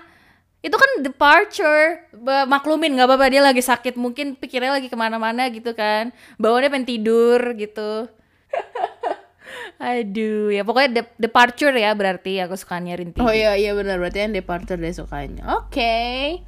Itu 0.66 0.76
kan 0.76 1.06
departure. 1.06 2.10
Maklumin 2.50 2.98
nggak 2.98 3.08
apa-apa 3.08 3.32
dia 3.32 3.42
lagi 3.46 3.62
sakit 3.62 3.96
mungkin 3.96 4.34
pikirnya 4.36 4.76
lagi 4.76 4.90
ke 4.90 4.98
mana-mana 4.98 5.48
gitu 5.54 5.72
kan. 5.78 6.10
Bawaannya 6.42 6.74
pengen 6.74 6.90
tidur 6.90 7.40
gitu. 7.54 8.10
Aduh, 9.76 10.56
ya 10.56 10.64
pokoknya 10.64 11.04
de- 11.04 11.16
departure 11.20 11.76
ya 11.76 11.92
berarti 11.92 12.40
aku 12.40 12.56
sukanya 12.56 12.96
Rinti. 12.96 13.20
Oh 13.20 13.32
iya 13.32 13.60
iya 13.60 13.76
benar 13.76 14.00
berarti 14.00 14.24
yang 14.24 14.32
departure 14.32 14.80
dia 14.80 14.96
sukanya. 14.96 15.44
Oke. 15.60 16.40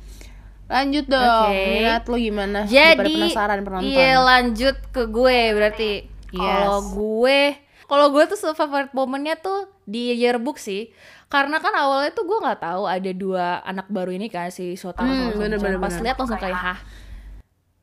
Lanjut 0.67 1.05
dong. 1.07 1.51
Oke. 1.51 1.63
Minat 1.79 2.03
lu 2.07 2.15
gimana? 2.19 2.59
Daripada 2.67 3.03
Jadi 3.03 3.13
penasaran 3.15 3.59
penonton. 3.63 3.87
Iya 3.87 4.11
lanjut 4.19 4.75
ke 4.91 5.03
gue 5.07 5.39
berarti. 5.55 5.91
Yes. 6.31 6.39
Kalau 6.39 6.79
gue, 6.95 7.39
kalau 7.87 8.07
gue 8.11 8.23
tuh 8.27 8.39
favorit 8.51 8.91
momennya 8.91 9.39
tuh 9.39 9.71
di 9.87 10.15
yearbook 10.15 10.59
sih. 10.59 10.91
Karena 11.27 11.59
kan 11.59 11.75
awalnya 11.75 12.15
tuh 12.15 12.23
gue 12.23 12.39
nggak 12.39 12.63
tahu 12.63 12.83
ada 12.87 13.11
dua 13.11 13.59
anak 13.67 13.91
baru 13.91 14.15
ini 14.15 14.31
kan 14.31 14.47
si 14.47 14.79
Sotaro 14.79 15.07
Hmm, 15.07 15.35
bener, 15.35 15.59
bener, 15.59 15.79
Pas 15.79 15.99
lihat 15.99 16.15
langsung 16.15 16.39
kayak 16.39 16.55
hah. 16.55 16.79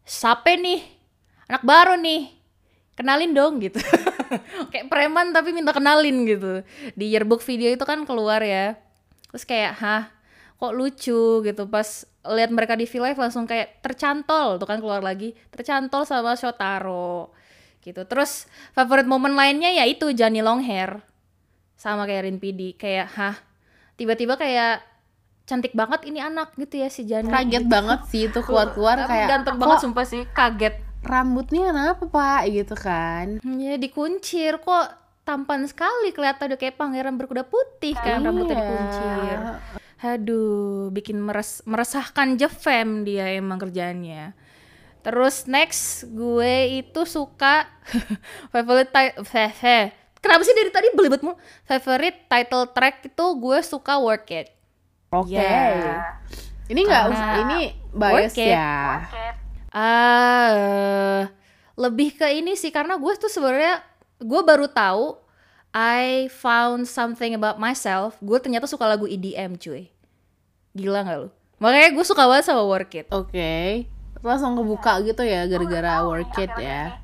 Siapa 0.04 0.56
nih? 0.56 0.80
Anak 1.52 1.64
baru 1.64 2.00
nih. 2.00 2.43
Kenalin 2.94 3.34
dong 3.34 3.58
gitu. 3.58 3.78
kayak 4.72 4.86
preman 4.86 5.34
tapi 5.34 5.50
minta 5.50 5.74
kenalin 5.74 6.26
gitu. 6.26 6.62
Di 6.94 7.10
yearbook 7.10 7.42
video 7.42 7.70
itu 7.74 7.82
kan 7.82 8.06
keluar 8.06 8.42
ya. 8.42 8.78
Terus 9.30 9.44
kayak 9.46 9.72
hah 9.82 10.02
kok 10.58 10.74
lucu? 10.74 11.42
Gitu. 11.42 11.62
Pas 11.66 12.06
lihat 12.24 12.50
mereka 12.54 12.78
di 12.78 12.86
V 12.86 13.02
Live 13.02 13.18
langsung 13.18 13.50
kayak 13.50 13.82
tercantol. 13.82 14.62
Tuh 14.62 14.66
kan 14.70 14.78
keluar 14.78 15.02
lagi. 15.02 15.34
Tercantol 15.50 16.06
sama 16.06 16.38
Shotaro 16.38 17.34
gitu. 17.84 18.02
Terus 18.08 18.48
favorite 18.72 19.06
moment 19.06 19.36
lainnya 19.36 19.68
ya 19.68 19.84
itu 19.84 20.10
Johnny 20.16 20.40
Long 20.40 20.64
Hair 20.64 21.04
sama 21.76 22.08
kayak 22.08 22.24
Rin 22.24 22.38
PD 22.40 22.80
kayak 22.80 23.12
hah 23.12 23.36
tiba-tiba 24.00 24.40
kayak 24.40 24.80
cantik 25.44 25.76
banget 25.76 26.08
ini 26.08 26.24
anak 26.24 26.56
gitu 26.56 26.80
ya 26.80 26.88
si 26.88 27.04
Johnny. 27.04 27.28
Kaget 27.28 27.68
banget 27.68 28.00
sih 28.08 28.32
itu 28.32 28.40
keluar-keluar 28.40 29.04
kayak 29.04 29.28
ganteng 29.28 29.60
banget 29.60 29.78
sumpah 29.84 30.06
sih. 30.08 30.24
Kaget 30.32 30.80
rambutnya 31.04 31.68
kenapa 31.68 32.04
pak 32.04 32.40
gitu 32.48 32.74
kan 32.74 33.38
ya 33.54 33.76
dikuncir 33.76 34.56
kok 34.56 34.86
tampan 35.22 35.64
sekali 35.64 36.10
kelihatan 36.10 36.48
udah 36.48 36.58
kayak 36.58 36.74
pangeran 36.74 37.14
berkuda 37.14 37.44
putih 37.44 37.92
kan 37.94 38.20
rambutnya 38.20 38.50
Iya. 38.50 38.60
dikuncir 38.60 39.38
Aduh, 39.96 40.90
bikin 40.90 41.16
meres 41.16 41.64
meresahkan 41.64 42.36
Jefem 42.36 43.02
dia 43.02 43.24
emang 43.32 43.56
kerjaannya. 43.56 44.36
Terus 45.00 45.44
next 45.46 46.04
gue 46.06 46.54
itu 46.78 47.00
suka 47.04 47.64
favorite 48.52 48.88
ti- 48.90 49.16
fe- 49.22 49.54
fe- 49.54 49.92
Kenapa 50.18 50.40
sih 50.40 50.52
dari 50.52 50.68
tadi 50.68 50.92
belibet 50.92 51.20
mulu? 51.20 51.40
Favorite 51.62 52.24
title 52.26 52.68
track 52.70 53.00
itu 53.02 53.24
gue 53.34 53.58
suka 53.60 53.96
Work 53.96 54.28
It. 54.30 54.48
oke 55.08 55.30
Ya. 55.30 56.20
ini 56.66 56.80
nggak 56.82 57.04
ini 57.38 57.60
bias 57.90 58.12
work 58.12 58.36
it. 58.36 58.56
Ah, 59.74 60.50
eh, 60.54 61.22
lebih 61.74 62.14
ke 62.14 62.30
ini 62.30 62.54
sih 62.54 62.70
karena 62.70 62.94
gue 62.94 63.12
tuh 63.18 63.26
sebenarnya 63.26 63.82
gue 64.22 64.40
baru 64.46 64.70
tahu 64.70 65.18
I 65.74 66.30
found 66.30 66.86
something 66.86 67.34
about 67.34 67.58
myself. 67.58 68.14
Gue 68.22 68.38
ternyata 68.38 68.70
suka 68.70 68.86
lagu 68.86 69.10
EDM 69.10 69.58
cuy. 69.58 69.90
Gila 70.78 71.02
nggak 71.02 71.18
lu? 71.18 71.28
Makanya 71.58 71.90
gue 71.90 72.04
suka 72.06 72.30
banget 72.30 72.46
sama 72.46 72.62
Work 72.62 72.94
It. 72.94 73.06
oke 73.10 73.54
langsung 74.24 74.56
kebuka 74.56 75.04
gitu 75.04 75.20
ya 75.20 75.44
gara-gara 75.44 76.00
work 76.00 76.32
it 76.40 76.48
ya 76.56 76.96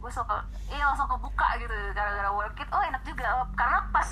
gue 0.00 0.10
suka 0.12 0.40
iya 0.72 0.88
langsung 0.88 1.04
kebuka 1.12 1.60
gitu 1.60 1.76
gara-gara 1.92 2.32
work 2.32 2.56
it 2.56 2.68
oh 2.72 2.80
enak 2.80 3.04
juga 3.04 3.44
karena 3.52 3.84
pas 3.92 4.08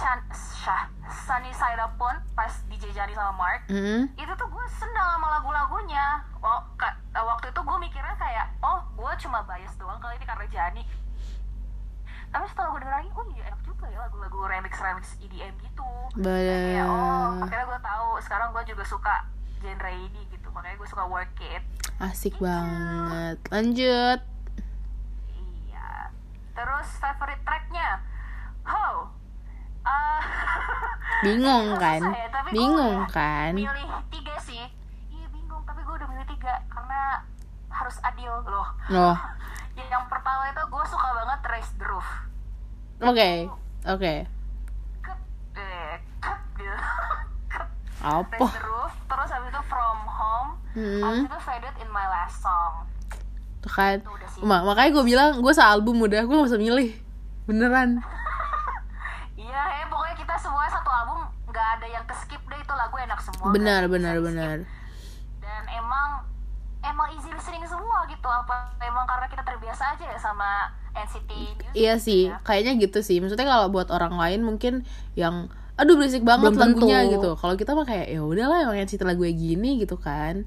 Shah, 0.00 0.88
Sunny 1.06 1.48
Side 1.50 1.76
Up 1.76 1.92
pun 1.94 2.12
pas 2.32 2.48
DJ 2.66 2.88
Jani 2.90 3.12
sama 3.12 3.32
Mark 3.34 3.60
Hmm. 3.66 4.08
itu 4.10 4.32
tuh 4.34 4.46
gue 4.46 4.66
senang 4.70 5.08
sama 5.14 5.28
lagu-lagunya. 5.30 6.24
Ka- 6.74 6.96
eh, 7.10 7.20
waktu 7.20 7.48
itu 7.48 7.60
gue 7.60 7.76
mikirnya 7.78 8.14
kayak 8.14 8.48
oh 8.60 8.80
gue 8.94 9.12
cuma 9.18 9.40
bias 9.42 9.76
doang 9.76 9.96
kali 9.96 10.16
ini 10.16 10.24
karena 10.24 10.46
Jani. 10.46 10.82
Tapi 12.26 12.44
setelah 12.46 12.68
gue 12.70 12.80
denger 12.80 12.96
lagi 12.96 13.10
oh 13.10 13.24
iya 13.30 13.44
enak 13.46 13.60
juga 13.60 13.84
ya 13.86 13.98
lagu-lagu 14.00 14.38
remix 14.46 14.74
remix 14.78 15.04
EDM 15.18 15.52
gitu. 15.58 15.88
Kayak 16.16 16.84
oh 16.86 17.36
akhirnya 17.38 17.66
gue 17.66 17.80
tahu 17.82 18.08
sekarang 18.20 18.48
gue 18.50 18.62
juga 18.66 18.84
suka 18.86 19.14
genre 19.58 19.92
ini 19.92 20.20
gitu. 20.28 20.48
Makanya 20.50 20.76
gue 20.76 20.88
suka 20.88 21.04
work 21.04 21.36
it. 21.42 21.60
Asik 21.98 22.36
banget. 22.36 23.36
Lanjut. 23.50 24.20
Iya. 25.30 26.08
Terus 26.50 26.88
favorite 26.96 27.42
tracknya, 27.42 28.00
how? 28.62 29.12
Ah, 29.80 30.20
bingung 31.22 31.66
kan 31.76 32.00
ya, 32.06 32.26
tapi 32.28 32.48
bingung 32.50 32.98
kan 33.06 33.52
milih 33.52 33.86
tiga 34.08 34.34
sih. 34.38 34.64
Iya 35.08 35.26
bingung, 35.28 35.62
tapi 35.62 35.80
gue 35.80 35.94
udah 35.94 36.08
milih 36.08 36.26
tiga 36.28 36.54
karena 36.66 37.20
harus 37.68 37.96
adil 38.02 38.32
loh. 38.42 38.68
loh 38.88 39.16
Yang 39.82 40.04
pertama 40.06 40.44
itu 40.46 40.62
gue 40.62 40.84
suka 40.86 41.08
banget 41.14 41.40
Raise 41.46 41.72
the 41.74 41.86
Roof. 41.86 42.08
oke 43.00 43.30
oke 43.86 44.14
Kep, 45.00 45.18
eh, 45.54 45.92
gitu. 46.54 46.76
Apa 48.02 48.46
the 48.48 48.62
Roof. 48.62 48.92
Terus 49.02 49.28
habis 49.30 49.48
itu 49.48 49.62
From 49.64 49.98
Home. 50.06 50.50
Hmm. 50.70 51.00
Habis 51.02 51.22
itu 51.26 51.38
Faded 51.40 51.74
in 51.78 51.88
My 51.88 52.06
Last 52.06 52.40
Song. 52.40 52.84
Tuh 53.60 53.68
kan 53.68 53.98
Itu 53.98 54.08
udah 54.08 54.28
sih. 54.30 54.40
Ma- 54.40 54.64
makanya 54.64 54.90
gue 54.90 55.04
bilang 55.06 55.30
gue 55.36 55.50
sealbum 55.50 55.96
udah 55.98 56.22
gue 56.22 56.32
gak 56.34 56.48
usah 56.48 56.56
milih 56.58 56.96
beneran 57.42 58.00
Iya, 59.34 59.62
ya 59.74 59.84
pokoknya 59.86 60.14
kita 60.14 60.34
semua 60.38 60.64
satu 60.66 60.86
album 60.86 61.18
nggak 61.46 61.66
ada 61.74 61.86
yang 61.88 62.04
ke 62.04 62.14
skip 62.14 62.38
deh 62.42 62.56
itu 62.56 62.72
lagu 62.72 62.94
enak 62.94 63.18
semua. 63.40 63.50
benar 63.50 63.82
bisa 63.82 63.90
benar 63.90 64.16
benar 64.20 64.56
dan 65.40 65.62
emang 65.66 66.08
emang 66.82 67.08
easy 67.12 67.28
listening 67.28 67.64
semua 67.64 68.04
gitu 68.04 68.20
gitu 68.20 68.28
apa 68.28 68.68
emang 68.80 69.04
karena 69.04 69.26
kita 69.26 69.42
terbiasa 69.42 69.96
aja 69.96 70.04
ya 70.06 70.18
sama 70.18 70.68
NCT 70.90 71.30
Music 71.30 71.70
Iya 71.72 71.94
sih, 71.96 72.22
ya? 72.26 72.42
kayaknya 72.42 72.82
gitu 72.82 72.98
sih. 72.98 73.22
Maksudnya 73.22 73.46
kalau 73.46 73.70
buat 73.70 73.88
orang 73.88 74.10
lain 74.12 74.42
mungkin 74.42 74.82
yang 75.14 75.46
aduh 75.74 75.94
berisik 75.94 76.26
banget 76.26 76.50
Belum 76.50 76.74
tentu. 76.74 76.82
lagunya 76.82 76.98
gitu. 77.08 77.30
Kalau 77.34 77.54
kita 77.54 77.72
mah 77.72 77.86
kayak 77.86 78.10
ya 78.10 78.20
udahlah 78.20 78.58
emang 78.60 78.76
yang 78.76 78.90
lagu 78.90 79.14
gue 79.16 79.30
gini 79.30 79.78
gitu 79.78 79.94
kan. 79.96 80.42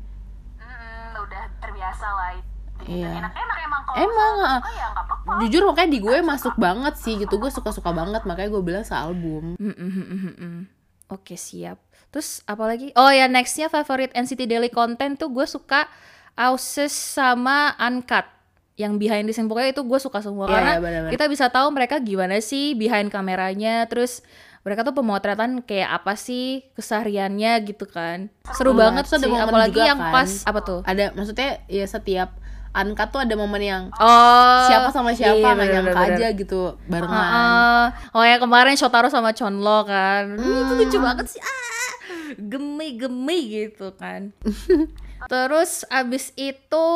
Mm-mm, 0.59 1.15
udah 1.15 1.43
terbiasa 1.57 2.05
lah 2.05 2.29
itu 2.35 2.51
Iya. 2.91 3.23
enak-enak 3.23 3.57
emang 3.63 3.81
kalau 3.87 3.97
Emang, 4.03 4.35
suka 4.59 4.71
ya 4.75 4.87
apa-apa 4.91 5.31
Jujur 5.39 5.63
makanya 5.63 5.89
di 5.89 5.99
gue 6.03 6.17
masuk 6.21 6.55
banget 6.59 6.93
sih 6.99 7.15
gitu. 7.15 7.39
Gue 7.39 7.47
suka-suka 7.47 7.95
banget 7.95 8.21
makanya 8.27 8.49
gue 8.51 8.61
bilang 8.61 8.83
sealbum. 8.83 9.55
Mm, 9.55 9.71
mm, 9.71 9.91
mm, 9.95 10.05
mm, 10.11 10.33
mm. 10.35 10.59
Oke 11.07 11.35
siap. 11.35 11.77
Terus 12.09 12.41
apa 12.43 12.63
lagi? 12.63 12.93
Oh 12.93 13.09
ya 13.09 13.25
nextnya 13.25 13.67
favorit 13.67 14.11
NCT 14.11 14.45
Daily 14.45 14.69
Content 14.69 15.15
tuh 15.15 15.29
gue 15.29 15.43
suka 15.43 15.89
Ausis 16.33 16.93
sama 16.93 17.73
Uncut. 17.77 18.25
Yang 18.73 18.93
behind 18.97 19.25
the 19.25 19.33
scene 19.33 19.45
pokoknya 19.45 19.69
itu 19.71 19.81
gue 19.81 19.99
suka 19.99 20.17
semua 20.17 20.45
Iya, 20.45 20.53
karena 20.53 20.71
iya, 20.71 20.79
benar-benar. 20.81 21.11
kita 21.13 21.25
bisa 21.29 21.45
tahu 21.47 21.67
mereka 21.69 21.95
gimana 21.97 22.37
sih 22.39 22.73
behind 22.73 23.09
kameranya. 23.09 23.85
Terus 23.85 24.25
mereka 24.61 24.81
tuh 24.81 24.95
pemotretan 24.95 25.61
kayak 25.61 26.01
apa 26.01 26.15
sih 26.15 26.65
kesehariannya 26.73 27.53
gitu 27.63 27.85
kan. 27.85 28.33
Seru 28.51 28.73
Iya, 28.73 28.79
banget 28.79 29.03
sih. 29.07 29.29
Apalagi 29.29 29.77
juga 29.77 29.85
yang 29.85 30.01
kan. 30.01 30.13
pas 30.13 30.31
apa 30.43 30.59
tuh? 30.61 30.79
Ada 30.83 31.13
maksudnya 31.13 31.61
ya 31.67 31.85
setiap 31.85 32.33
Uncut 32.73 33.09
tuh 33.09 33.21
ada 33.21 33.33
momen 33.33 33.61
yang 33.61 33.83
Oh 33.95 34.65
siapa 34.65 34.89
sama 34.89 35.13
siapa 35.13 35.37
iya, 35.37 35.53
nggak 35.53 35.67
nyangka 35.69 35.93
bener, 35.93 36.13
aja 36.17 36.27
gitu 36.33 36.61
barengan. 36.85 37.13
Heeh. 37.13 37.83
oh 38.11 38.23
ya 38.23 38.37
kemarin 38.37 38.73
Shotaro 38.73 39.07
sama 39.07 39.29
Chonlo 39.31 39.85
kan. 39.85 40.33
Ih, 40.35 40.57
itu 40.65 40.73
lucu 40.75 40.97
Hmm. 40.97 41.05
banget 41.05 41.25
sih. 41.29 41.39
Ah 41.39 41.91
gemi 42.33 42.97
gemi 42.97 43.39
gitu 43.47 43.93
kan. 43.93 44.33
Terus 45.31 45.85
abis 45.87 46.33
itu 46.33 46.87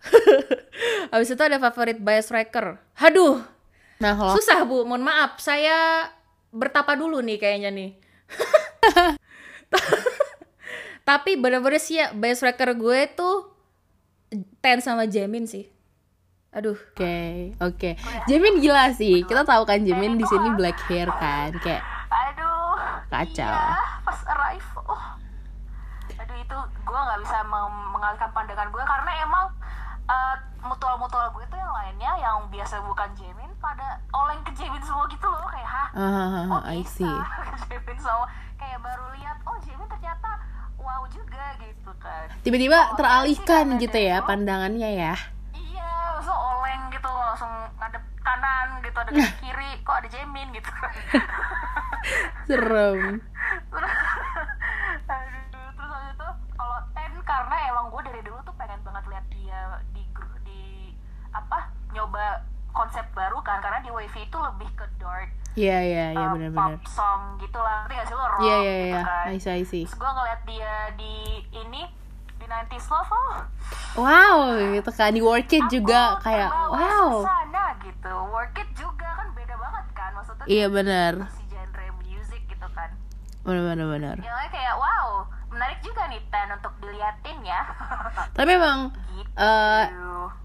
abis 1.14 1.28
itu 1.28 1.40
ada 1.40 1.56
favorit 1.56 1.96
bias 1.96 2.28
wrecker 2.28 2.76
aduh 2.94 3.40
Nah, 3.98 4.16
kalau 4.16 4.32
susah 4.32 4.64
bu. 4.64 4.84
Mohon 4.84 5.12
maaf 5.12 5.36
saya 5.38 6.08
bertapa 6.50 6.96
dulu 6.96 7.20
nih 7.20 7.36
kayaknya 7.36 7.68
nih. 7.68 7.90
Tapi 11.04 11.36
bener-bener 11.36 11.76
sih 11.76 11.98
ya 11.98 12.14
bias 12.14 12.40
wrecker 12.40 12.72
gue 12.72 13.00
tuh 13.12 13.49
Ten 14.60 14.78
sama 14.78 15.04
Jamin 15.04 15.44
sih 15.44 15.66
aduh 16.50 16.74
Oke, 16.74 17.54
oke. 17.62 17.90
Jimin 18.26 18.58
gila 18.58 18.90
sih. 18.90 19.22
Kita 19.22 19.46
tahu 19.46 19.62
kan 19.62 19.80
Jimin 19.80 20.18
di 20.18 20.26
sini 20.26 20.50
black 20.50 20.82
hair 20.86 21.06
kan, 21.06 21.54
kayak 21.56 21.78
aduh 22.10 22.74
Kacau. 23.06 23.46
iya, 23.46 23.78
pas 24.02 24.18
arrive 24.26 24.66
oh 24.82 25.04
aduh 26.12 26.36
itu 26.36 26.56
gue 26.80 27.00
nggak 27.00 27.20
bisa 27.22 27.38
meng- 27.46 27.90
mengalihkan 27.90 28.30
pandangan 28.30 28.66
gue 28.66 28.82
karena 28.82 29.10
emang 29.22 29.46
eh, 30.04 30.34
mutual-mutual 30.60 31.30
gue 31.30 31.44
tuh 31.46 31.54
yang 31.54 31.70
lainnya 31.70 32.12
yang 32.18 32.36
biasa 32.50 32.82
bukan 32.82 33.08
Jamin 33.14 33.50
pada 33.56 34.02
oleng 34.10 34.42
ke 34.42 34.50
Jamin 34.52 34.82
semua 34.82 35.06
gitu 35.06 35.30
loh 35.30 35.46
kayak 35.46 35.70
hah 35.70 35.88
ah, 35.92 36.44
oh 36.50 36.62
I 36.66 36.82
see. 36.82 37.06
Jamin 37.70 37.94
semua 37.94 38.26
kayak 38.58 38.82
baru 38.82 39.06
lihat 39.14 39.38
oh 39.46 39.54
Jamin 39.62 39.86
ternyata 39.86 40.34
wow 40.80 41.02
juga 41.06 41.44
gitu 41.58 41.90
kan 41.96 42.26
Tiba-tiba 42.40 42.78
Oh, 42.86 42.96
teralihkan 42.96 43.76
gitu 43.76 43.98
ya 43.98 44.18
dulu- 44.18 44.28
pandangannya 44.28 44.90
ya. 44.98 45.14
Iya, 45.52 45.88
langsung 46.14 46.34
oleng 46.34 46.88
gitu, 46.88 47.06
langsung 47.06 47.48
ngadep 47.76 48.00
kanan 48.20 48.80
gitu, 48.80 48.96
ada 48.96 49.10
kiri, 49.38 49.70
kok 49.80 49.96
ada 49.96 50.08
Jamin 50.08 50.48
gitu. 50.50 50.70
Serem. 52.46 53.20
Terus 53.70 53.92
habis 55.06 55.44
itu 56.10 56.26
kalau 56.50 56.78
Ten 56.90 57.12
karena 57.22 57.56
emang 57.66 57.86
gue 57.88 58.02
dari 58.02 58.20
dulu 58.20 58.38
tuh 58.42 58.54
pengen 58.54 58.80
banget 58.80 59.04
lihat 59.06 59.26
dia 59.30 59.60
di 59.90 60.02
di 60.42 60.60
apa 61.30 61.58
nyoba 61.90 62.42
konsep 62.72 63.06
baru 63.10 63.38
kan 63.40 63.58
karena 63.58 63.78
di 63.78 63.88
Wavy 63.88 64.22
itu 64.22 64.38
lebih 64.38 64.70
ke 64.72 64.86
dark 64.96 65.30
Iya, 65.52 65.78
iya, 65.82 66.04
iya 66.12 66.24
uh, 66.24 66.32
benar-benar. 66.32 66.78
pop 66.78 66.86
song 66.86 67.20
gitu 67.36 67.58
lah 67.58 67.82
ngerti 67.82 67.94
gak 67.96 68.06
sih 68.06 68.14
lo 68.14 68.22
rock 68.24 68.40
Iya, 68.40 68.56
iya, 68.56 68.72
gitu 68.72 68.86
iya. 68.88 69.02
kan 69.02 69.24
I 69.26 69.36
see, 69.36 69.50
I 69.52 69.64
see. 69.64 69.82
terus 69.82 69.96
gue 69.96 70.10
ngeliat 70.10 70.40
dia 70.44 70.72
di 70.94 71.14
ini 71.50 71.82
di 72.32 72.46
90s 72.46 72.86
Love 72.88 73.10
oh 73.10 73.34
Wow, 73.92 74.38
gitu 74.70 74.90
kan 74.90 75.10
di 75.10 75.18
work 75.20 75.50
it 75.50 75.66
juga 75.66 76.14
aku 76.14 76.22
kayak 76.24 76.48
terbawa 76.48 76.70
wow. 76.72 77.08
suasana 77.18 77.64
gitu 77.80 78.14
work 78.30 78.54
it 78.56 78.70
juga 78.72 79.08
kan 79.10 79.26
beda 79.32 79.54
banget 79.56 79.86
kan 79.90 80.10
maksudnya 80.12 80.44
Iya 80.46 80.66
benar. 80.68 81.12
si 81.28 81.42
genre 81.44 81.84
music 82.00 82.42
gitu 82.46 82.66
kan 82.70 82.90
Benar 83.40 83.62
benar 83.66 83.86
benar. 83.88 84.16
yang 84.20 84.38
kayak 84.46 84.74
wow 84.76 85.26
menarik 85.50 85.82
juga 85.82 86.06
nih 86.06 86.22
Tan 86.24 86.54
untuk 86.54 86.70
diliatin 86.78 87.38
ya 87.42 87.66
Tapi 88.30 88.50
emang 88.52 88.94
gitu 89.12 89.29
eh 89.40 89.84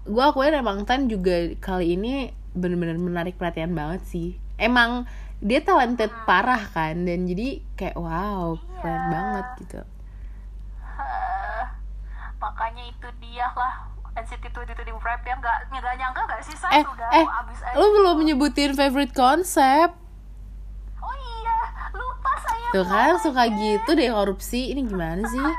gue 0.02 0.22
akuin 0.24 0.54
emang 0.54 0.82
Tan 0.82 1.04
juga 1.06 1.52
kali 1.58 1.94
ini 1.94 2.32
bener-bener 2.56 2.96
menarik 2.96 3.36
perhatian 3.36 3.76
banget 3.76 4.00
sih. 4.08 4.28
Emang 4.56 5.04
dia 5.38 5.60
talented 5.60 6.08
parah 6.24 6.64
kan 6.72 7.04
dan 7.04 7.28
jadi 7.28 7.60
kayak 7.76 7.94
wow 7.94 8.56
keren 8.80 8.96
Iya. 8.96 9.08
banget 9.12 9.46
gitu. 9.60 9.80
Hah, 10.80 11.64
makanya 12.38 12.88
itu 12.88 13.08
dia 13.20 13.52
lah 13.52 13.84
NCT 14.16 14.48
127 14.48 14.96
Prep 14.96 15.20
yang 15.22 15.36
gak, 15.38 15.68
nggak 15.68 15.94
nyangka 15.94 16.22
gak 16.24 16.40
sih 16.40 16.56
saya 16.56 16.80
Eh 16.80 16.84
sudah 16.88 17.08
eh 17.12 17.26
abis 17.28 17.58
aja 17.60 17.76
lu 17.76 17.86
belum 17.92 18.14
menyebutin 18.16 18.72
favorite 18.72 19.12
konsep 19.12 19.92
oh 20.96 21.12
iya 21.12 21.58
lupa 21.92 22.32
saya 22.40 22.68
tuh 22.72 22.84
kan 22.88 23.20
suka 23.20 23.44
gitu 23.52 23.90
deh 23.92 24.08
korupsi 24.08 24.72
ini 24.72 24.88
gimana 24.88 25.20
sih? 25.20 25.36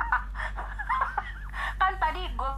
kan 1.78 1.94
tadi 2.02 2.26
gue 2.34 2.52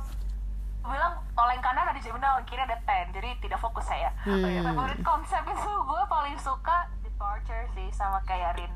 bilang 0.90 1.14
oleng 1.34 1.62
kanan 1.62 1.86
ada 1.86 1.96
Gemini 1.96 2.26
oleng 2.26 2.44
kiri 2.44 2.60
ada 2.60 2.78
Ten 2.84 3.10
jadi 3.10 3.30
tidak 3.40 3.58
fokus 3.58 3.86
saya 3.86 4.10
Hmm. 4.20 4.42
oh, 4.42 4.64
favorit 4.66 5.00
konsep 5.00 5.44
itu 5.46 5.72
gue 5.72 6.02
paling 6.06 6.36
suka 6.36 6.78
Departure 7.00 7.66
sih 7.72 7.88
sama 7.90 8.20
kayak 8.24 8.58
Rin 8.58 8.74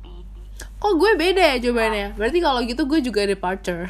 PD 0.00 0.34
Kok 0.78 0.94
gue 0.94 1.12
beda 1.14 1.42
ya 1.44 1.56
jawabannya? 1.58 2.14
Berarti 2.14 2.38
kalau 2.38 2.62
gitu 2.62 2.82
gue 2.84 2.98
juga 2.98 3.22
departure. 3.22 3.86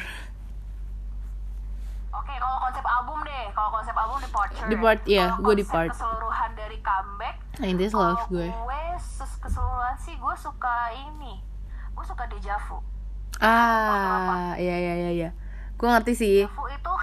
Oke, 2.09 2.33
kalau 2.35 2.57
konsep 2.59 2.81
album 2.81 3.17
deh, 3.21 3.45
kalau 3.53 3.69
konsep 3.71 3.93
album 3.93 4.17
Departure. 4.19 4.67
Depart, 4.67 5.01
iya, 5.05 5.33
Kalau 5.33 5.45
gue 5.45 5.55
Depart. 5.61 5.89
keseluruhan 5.93 6.49
dari 6.53 6.77
comeback. 6.81 7.35
Nah, 7.57 7.69
this 7.73 7.93
kalau 7.93 8.13
love 8.13 8.25
gue. 8.29 8.47
gue 8.49 8.81
keseluruhan 9.39 9.95
sih 9.97 10.13
gue 10.13 10.35
suka 10.35 10.75
ini. 10.93 11.41
Gue 11.93 12.05
suka 12.05 12.23
Deja 12.25 12.57
Vu. 12.69 12.81
Ah, 13.39 14.53
iya 14.57 14.75
iya 14.75 14.93
iya 14.97 15.11
iya. 15.11 15.29
Gue 15.73 15.87
ngerti 15.87 16.13
sih. 16.13 16.31
Itu 16.43 16.49
ya? 16.49 16.98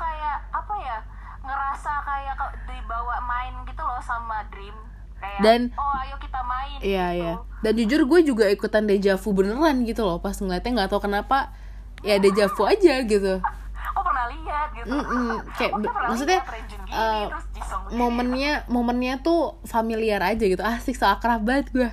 Ngerasa 1.77 2.09
kayak 2.09 2.41
dibawa 2.65 3.21
main 3.21 3.53
gitu 3.69 3.83
loh 3.85 4.01
sama 4.01 4.41
Dream. 4.49 4.73
Kayak 5.17 5.41
Dan- 5.45 5.69
oh 5.77 5.93
ayo 5.99 6.17
kita 6.17 6.41
main 6.41 6.79
Iya 6.81 7.07
gitu. 7.12 7.21
iya. 7.21 7.33
Dan 7.61 7.73
jujur 7.77 8.01
gue 8.07 8.21
juga 8.25 8.45
ikutan 8.49 8.89
deja 8.89 9.21
vu 9.21 9.37
beneran 9.37 9.85
gitu 9.85 10.01
loh 10.01 10.17
pas 10.17 10.33
ngeliatnya 10.33 10.73
nggak 10.73 10.89
tahu 10.89 11.05
kenapa 11.05 11.53
ya 12.01 12.17
deja 12.17 12.49
vu 12.49 12.65
aja 12.65 13.05
gitu. 13.05 13.45
Oh 13.93 14.01
pernah 14.01 14.25
lihat 14.27 14.73
gitu. 14.73 14.89
Mm-mm, 14.89 15.37
kayak 15.61 15.73
Oh, 15.75 15.85
maksudnya 15.85 16.41
lihat 16.41 16.49
Renjun 16.49 16.81
gini, 16.81 17.93
momennya 17.93 18.53
momennya 18.69 19.21
tuh 19.21 19.61
familiar 19.62 20.25
aja 20.25 20.41
gitu 20.43 20.65
asik 20.65 20.97
so 20.97 21.05
akrab 21.05 21.45
banget 21.45 21.69
gue 21.73 21.89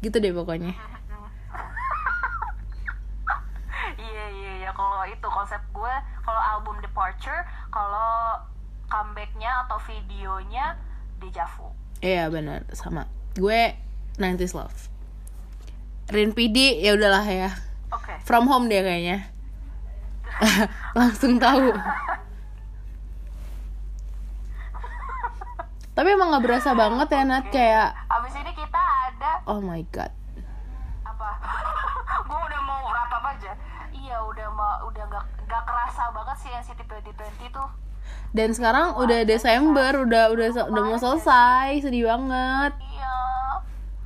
gitu 0.00 0.18
deh 0.18 0.34
pokoknya 0.34 0.74
Iya 3.98 4.24
iya 4.30 4.52
iya 4.58 4.70
kalau 4.72 5.02
itu 5.04 5.26
konsep 5.26 5.62
gue 5.68 5.94
kalau 6.20 6.42
album 6.44 6.78
Departure 6.78 7.42
kalau 7.68 8.38
comebacknya 8.88 9.64
atau 9.66 9.78
videonya 9.84 10.76
Deja 11.20 11.44
Vu. 11.56 11.70
iya 12.00 12.26
benar 12.32 12.64
sama 12.72 13.06
gue 13.36 13.76
90s 14.16 14.52
love 14.56 14.78
Rin 16.08 16.32
PD 16.32 16.80
ya 16.80 16.96
udahlah 16.96 17.24
ya 17.28 17.52
Oke. 17.92 18.16
from 18.24 18.48
home 18.48 18.66
dia 18.72 18.80
kayaknya 18.80 19.28
langsung 20.98 21.36
tahu 21.36 21.72
tapi 25.96 26.08
emang 26.14 26.30
nggak 26.30 26.44
berasa 26.46 26.72
banget 26.72 27.08
ya 27.10 27.22
Nat 27.26 27.46
kayak 27.50 27.90
Abis 28.06 28.34
ini 28.38 28.52
kita 28.54 28.80
ada 29.10 29.42
oh 29.50 29.58
my 29.58 29.82
god 29.90 30.14
apa? 31.18 31.30
gue 32.30 32.38
udah 32.38 32.60
mau 32.62 32.80
wrap 32.86 33.10
up 33.10 33.24
aja. 33.26 33.52
Iya 33.90 34.16
udah 34.22 34.48
mau 34.54 34.86
udah 34.86 35.04
gak, 35.10 35.24
gak 35.50 35.62
kerasa 35.66 36.02
banget 36.14 36.36
sih 36.38 36.50
NCT 36.54 36.80
2020 36.86 37.50
tuh. 37.50 37.68
Dan 38.30 38.52
sekarang 38.52 38.94
udah 38.94 39.24
Desember 39.24 40.04
udah 40.04 40.24
udah 40.28 40.48
udah 40.68 40.82
mau 40.84 40.96
selesai 40.96 41.80
sedih 41.80 42.06
banget 42.06 42.72
Iya. 42.78 43.16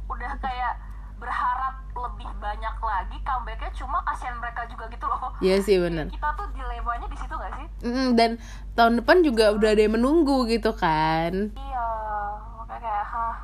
Udah 0.06 0.32
kayak 0.38 0.74
berharap 1.16 1.74
lebih 1.92 2.30
banyak 2.36 2.76
lagi 2.78 3.16
comebacknya 3.22 3.70
cuma 3.72 3.98
kasihan 4.02 4.34
mereka 4.36 4.66
juga 4.66 4.84
gitu 4.88 5.06
loh. 5.06 5.30
Iya 5.38 5.56
sih 5.58 5.76
bener 5.76 6.06
Kita 6.08 6.28
tuh 6.34 6.46
dilemanya 6.50 7.06
di 7.06 7.16
situ 7.16 7.30
gak 7.32 7.52
sih? 7.54 7.66
Mm, 7.82 8.08
dan 8.14 8.30
tahun 8.72 9.02
depan 9.02 9.22
juga 9.22 9.50
udah 9.50 9.70
ada 9.70 9.82
yang 9.82 9.94
menunggu 9.94 10.46
gitu 10.46 10.70
kan 10.72 11.50
Iya, 11.52 11.86
makanya 12.56 12.78
kayak 12.80 13.06
hah 13.06 13.36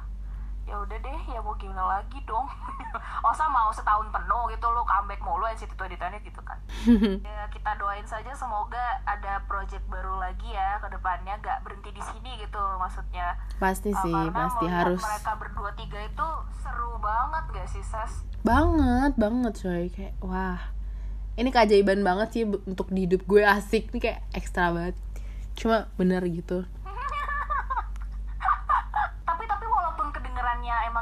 ya 0.65 0.75
udah 0.79 0.99
deh 0.99 1.18
gimana 1.59 2.01
lagi 2.01 2.19
dong? 2.25 2.47
Masa 3.27 3.45
mau 3.51 3.69
setahun 3.69 4.09
penuh 4.09 4.43
gitu 4.49 4.67
lo 4.71 4.87
comeback 4.87 5.21
mulu 5.21 5.45
NCT 5.51 5.75
2020 5.75 6.27
gitu 6.31 6.41
kan? 6.47 6.59
Ya, 7.29 7.45
kita 7.51 7.77
doain 7.77 8.07
saja 8.07 8.33
semoga 8.33 9.03
ada 9.05 9.43
project 9.45 9.83
baru 9.91 10.17
lagi 10.23 10.49
ya 10.49 10.79
ke 10.81 10.89
depannya. 10.89 11.37
Gak 11.43 11.67
berhenti 11.67 11.91
di 11.93 12.03
sini 12.03 12.39
gitu 12.41 12.59
maksudnya. 12.79 13.37
Pasti 13.59 13.91
Uh, 13.91 14.01
sih 14.07 14.15
karena 14.15 14.33
pasti 14.33 14.67
harus. 14.71 15.03
mereka 15.03 15.33
berdua 15.37 15.71
tiga 15.75 15.99
itu 16.01 16.29
seru 16.63 16.97
banget 17.03 17.45
gak 17.53 17.69
sih 17.69 17.83
Sas 17.83 18.25
banget 18.47 19.13
banget 19.19 19.53
coy. 19.59 19.85
Kayak 19.91 20.15
wah. 20.23 20.61
Ini 21.39 21.51
keajaiban 21.55 22.03
banget 22.03 22.29
sih 22.35 22.43
untuk 22.47 22.91
di 22.91 23.07
hidup 23.07 23.27
gue 23.27 23.43
asik. 23.43 23.91
Nih 23.93 24.01
kayak 24.01 24.21
ekstra 24.33 24.71
banget. 24.71 24.97
Cuma 25.59 25.91
bener 25.99 26.23
gitu 26.31 26.65
tapi 29.29 29.45
tapi 29.45 29.67
walaupun 29.69 30.09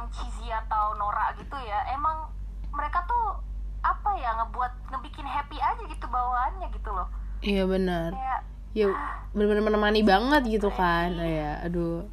emang 0.07 0.14
cheesy 0.14 0.47
atau 0.55 0.95
norak 0.95 1.35
gitu 1.42 1.59
ya 1.66 1.83
emang 1.90 2.31
mereka 2.71 3.03
tuh 3.11 3.42
apa 3.83 4.14
ya 4.14 4.38
ngebuat 4.38 4.73
ngebikin 4.95 5.27
happy 5.27 5.59
aja 5.59 5.83
gitu 5.83 6.07
bawaannya 6.07 6.71
gitu 6.71 6.90
loh. 6.95 7.11
Iya 7.42 7.66
benar. 7.66 8.14
Kayak 8.14 8.40
ya 8.77 8.87
bener-bener 9.35 9.66
menemani 9.66 10.07
banget 10.07 10.42
gitu 10.47 10.71
kan 10.71 11.11
ya 11.19 11.59
aduh. 11.66 12.07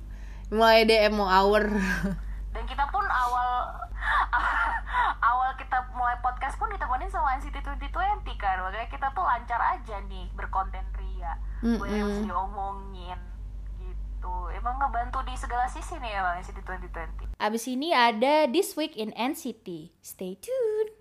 Mulai 0.50 0.90
deh 0.90 1.06
mau 1.14 1.30
hour. 1.30 1.70
Dan 2.54 2.64
kita 2.66 2.86
pun 2.90 3.06
awal 3.06 3.50
awal 5.30 5.50
kita 5.62 5.78
mulai 5.94 6.18
podcast 6.26 6.58
pun 6.58 6.74
ditemenin 6.74 7.14
sama 7.14 7.38
NCT 7.38 7.62
2020 7.62 8.26
kan. 8.42 8.58
Makanya 8.58 8.90
kita 8.90 9.08
tuh 9.14 9.22
lancar 9.22 9.62
aja 9.62 10.02
nih 10.10 10.34
berkonten 10.34 10.86
ria. 10.98 11.38
Banyak 11.62 11.94
yang 11.94 12.10
bisa 12.10 12.26
diomongin 12.26 13.33
gitu 14.24 14.48
emang 14.56 14.80
ngebantu 14.80 15.20
di 15.28 15.36
segala 15.36 15.68
sisi 15.68 16.00
nih 16.00 16.16
emang 16.16 16.40
NCT 16.40 16.64
2020 16.64 17.36
Abis 17.44 17.68
ini 17.68 17.92
ada 17.92 18.48
This 18.48 18.80
Week 18.80 18.96
in 18.96 19.12
NCT. 19.20 19.92
Stay 20.00 20.40
tuned. 20.40 20.96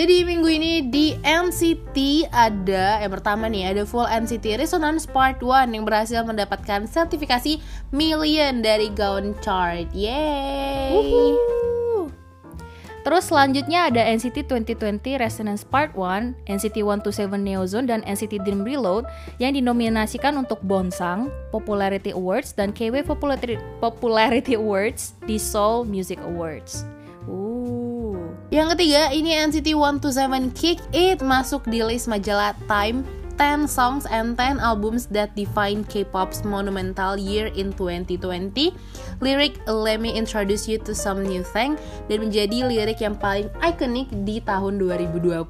Jadi 0.00 0.24
minggu 0.24 0.48
ini 0.48 0.88
di 0.88 1.12
NCT 1.20 2.32
ada 2.32 3.04
yang 3.04 3.12
pertama 3.12 3.52
nih 3.52 3.68
ada 3.68 3.84
full 3.84 4.08
NCT 4.08 4.56
Resonance 4.56 5.04
Part 5.04 5.44
1 5.44 5.76
yang 5.76 5.84
berhasil 5.84 6.24
mendapatkan 6.24 6.88
sertifikasi 6.88 7.60
million 7.92 8.64
dari 8.64 8.88
Gaon 8.96 9.36
Chart. 9.44 9.84
Yeay. 9.92 11.36
Terus 13.04 13.28
selanjutnya 13.28 13.92
ada 13.92 14.00
NCT 14.08 14.48
2020 14.48 15.20
Resonance 15.20 15.68
Part 15.68 15.92
1, 15.92 16.48
NCT 16.48 16.80
127 16.80 17.36
Neozone, 17.36 17.84
dan 17.84 18.00
NCT 18.08 18.40
Dream 18.40 18.64
Reload 18.64 19.04
yang 19.36 19.52
dinominasikan 19.52 20.32
untuk 20.40 20.64
Bonsang, 20.64 21.28
Popularity 21.52 22.16
Awards, 22.16 22.56
dan 22.56 22.72
KW 22.72 23.04
Popularity, 23.04 23.60
Popularity 23.84 24.56
Awards 24.56 25.12
di 25.28 25.36
Seoul 25.36 25.84
Music 25.84 26.16
Awards. 26.24 26.99
Yang 28.50 28.74
ketiga 28.74 29.14
ini 29.14 29.30
NCT 29.38 29.78
127 29.78 30.50
Kick 30.58 30.82
It 30.90 31.22
masuk 31.22 31.70
di 31.70 31.86
list 31.86 32.10
majalah 32.10 32.50
Time 32.66 33.06
10 33.40 33.64
songs 33.64 34.04
and 34.12 34.36
10 34.36 34.60
albums 34.60 35.08
that 35.08 35.32
define 35.32 35.80
K-pop's 35.88 36.44
monumental 36.44 37.16
year 37.16 37.48
in 37.56 37.72
2020. 37.72 38.76
Lirik 39.24 39.56
Let 39.64 39.96
Me 40.04 40.12
Introduce 40.12 40.68
You 40.68 40.76
to 40.84 40.92
Some 40.92 41.24
New 41.24 41.40
Thing 41.40 41.80
dan 42.12 42.28
menjadi 42.28 42.68
lirik 42.68 43.00
yang 43.00 43.16
paling 43.16 43.48
ikonik 43.64 44.12
di 44.28 44.44
tahun 44.44 44.76
2020 44.76 45.40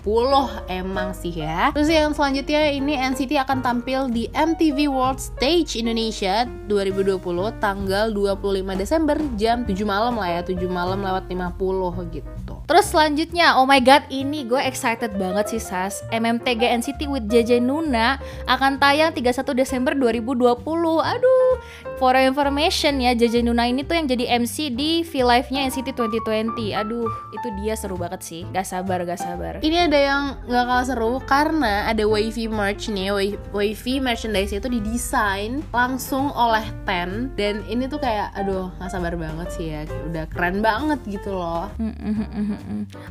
emang 0.70 1.11
sih 1.11 1.35
ya. 1.35 1.74
Terus 1.74 1.90
yang 1.90 2.14
selanjutnya 2.14 2.70
ini 2.70 2.94
NCT 2.94 3.42
akan 3.42 3.59
tampil 3.59 4.07
di 4.07 4.31
MTV 4.38 4.87
World 4.87 5.18
Stage 5.18 5.74
Indonesia 5.74 6.46
2020 6.70 7.18
tanggal 7.59 8.14
25 8.14 8.79
Desember 8.79 9.18
jam 9.35 9.66
7 9.66 9.74
malam 9.83 10.14
lah 10.14 10.38
ya, 10.38 10.40
7 10.46 10.62
malam 10.70 11.03
lewat 11.03 11.26
50 11.26 12.14
gitu. 12.14 12.55
Terus 12.70 12.87
selanjutnya, 12.87 13.59
oh 13.59 13.66
my 13.66 13.83
god, 13.83 14.07
ini 14.14 14.46
gue 14.46 14.62
excited 14.62 15.18
banget 15.18 15.59
sih 15.59 15.62
Sas. 15.62 16.07
MMTG 16.14 16.62
NCT 16.79 17.11
with 17.11 17.26
JJ 17.26 17.66
Nuna 17.81 18.21
akan 18.45 18.77
tayang 18.77 19.16
31 19.16 19.57
Desember 19.57 19.97
2020. 19.97 20.61
Aduh, 21.01 21.51
for 21.97 22.12
information 22.14 23.01
ya, 23.01 23.16
JJ 23.16 23.40
Nuna 23.40 23.64
ini 23.64 23.81
tuh 23.83 23.97
yang 23.97 24.05
jadi 24.05 24.37
MC 24.37 24.69
di 24.71 25.01
V-Live-nya 25.01 25.64
NCT 25.66 25.97
2020. 25.97 26.77
Aduh, 26.77 27.09
itu 27.33 27.49
dia 27.59 27.73
seru 27.73 27.97
banget 27.97 28.21
sih. 28.21 28.43
Gak 28.53 28.69
sabar, 28.69 29.01
gak 29.03 29.16
sabar. 29.16 29.64
Ini 29.64 29.88
ada 29.88 29.97
yang 29.97 30.23
nggak 30.45 30.64
kalah 30.66 30.85
seru 30.85 31.12
karena 31.25 31.88
ada 31.88 32.05
wavy 32.05 32.47
merch 32.47 32.93
nih, 32.93 33.09
wa- 33.09 33.40
wavy 33.57 33.97
merchandise 33.99 34.53
itu 34.53 34.69
didesain 34.69 35.64
langsung 35.73 36.29
oleh 36.33 36.62
Ten 36.85 37.33
dan 37.33 37.64
ini 37.64 37.88
tuh 37.88 37.97
kayak 37.97 38.37
aduh 38.37 38.69
nggak 38.77 38.90
sabar 38.90 39.14
banget 39.16 39.49
sih 39.57 39.66
ya, 39.73 39.81
udah 40.11 40.25
keren 40.29 40.61
banget 40.61 41.01
gitu 41.09 41.33
loh. 41.33 41.73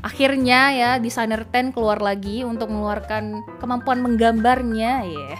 Akhirnya 0.01 0.61
ya 0.71 0.89
desainer 0.99 1.43
Ten 1.47 1.71
keluar 1.71 1.97
lagi 1.99 2.43
untuk 2.43 2.69
mengeluarkan 2.69 3.41
kemampuan 3.57 4.03
menggambarnya 4.49 4.93
ya. 5.05 5.35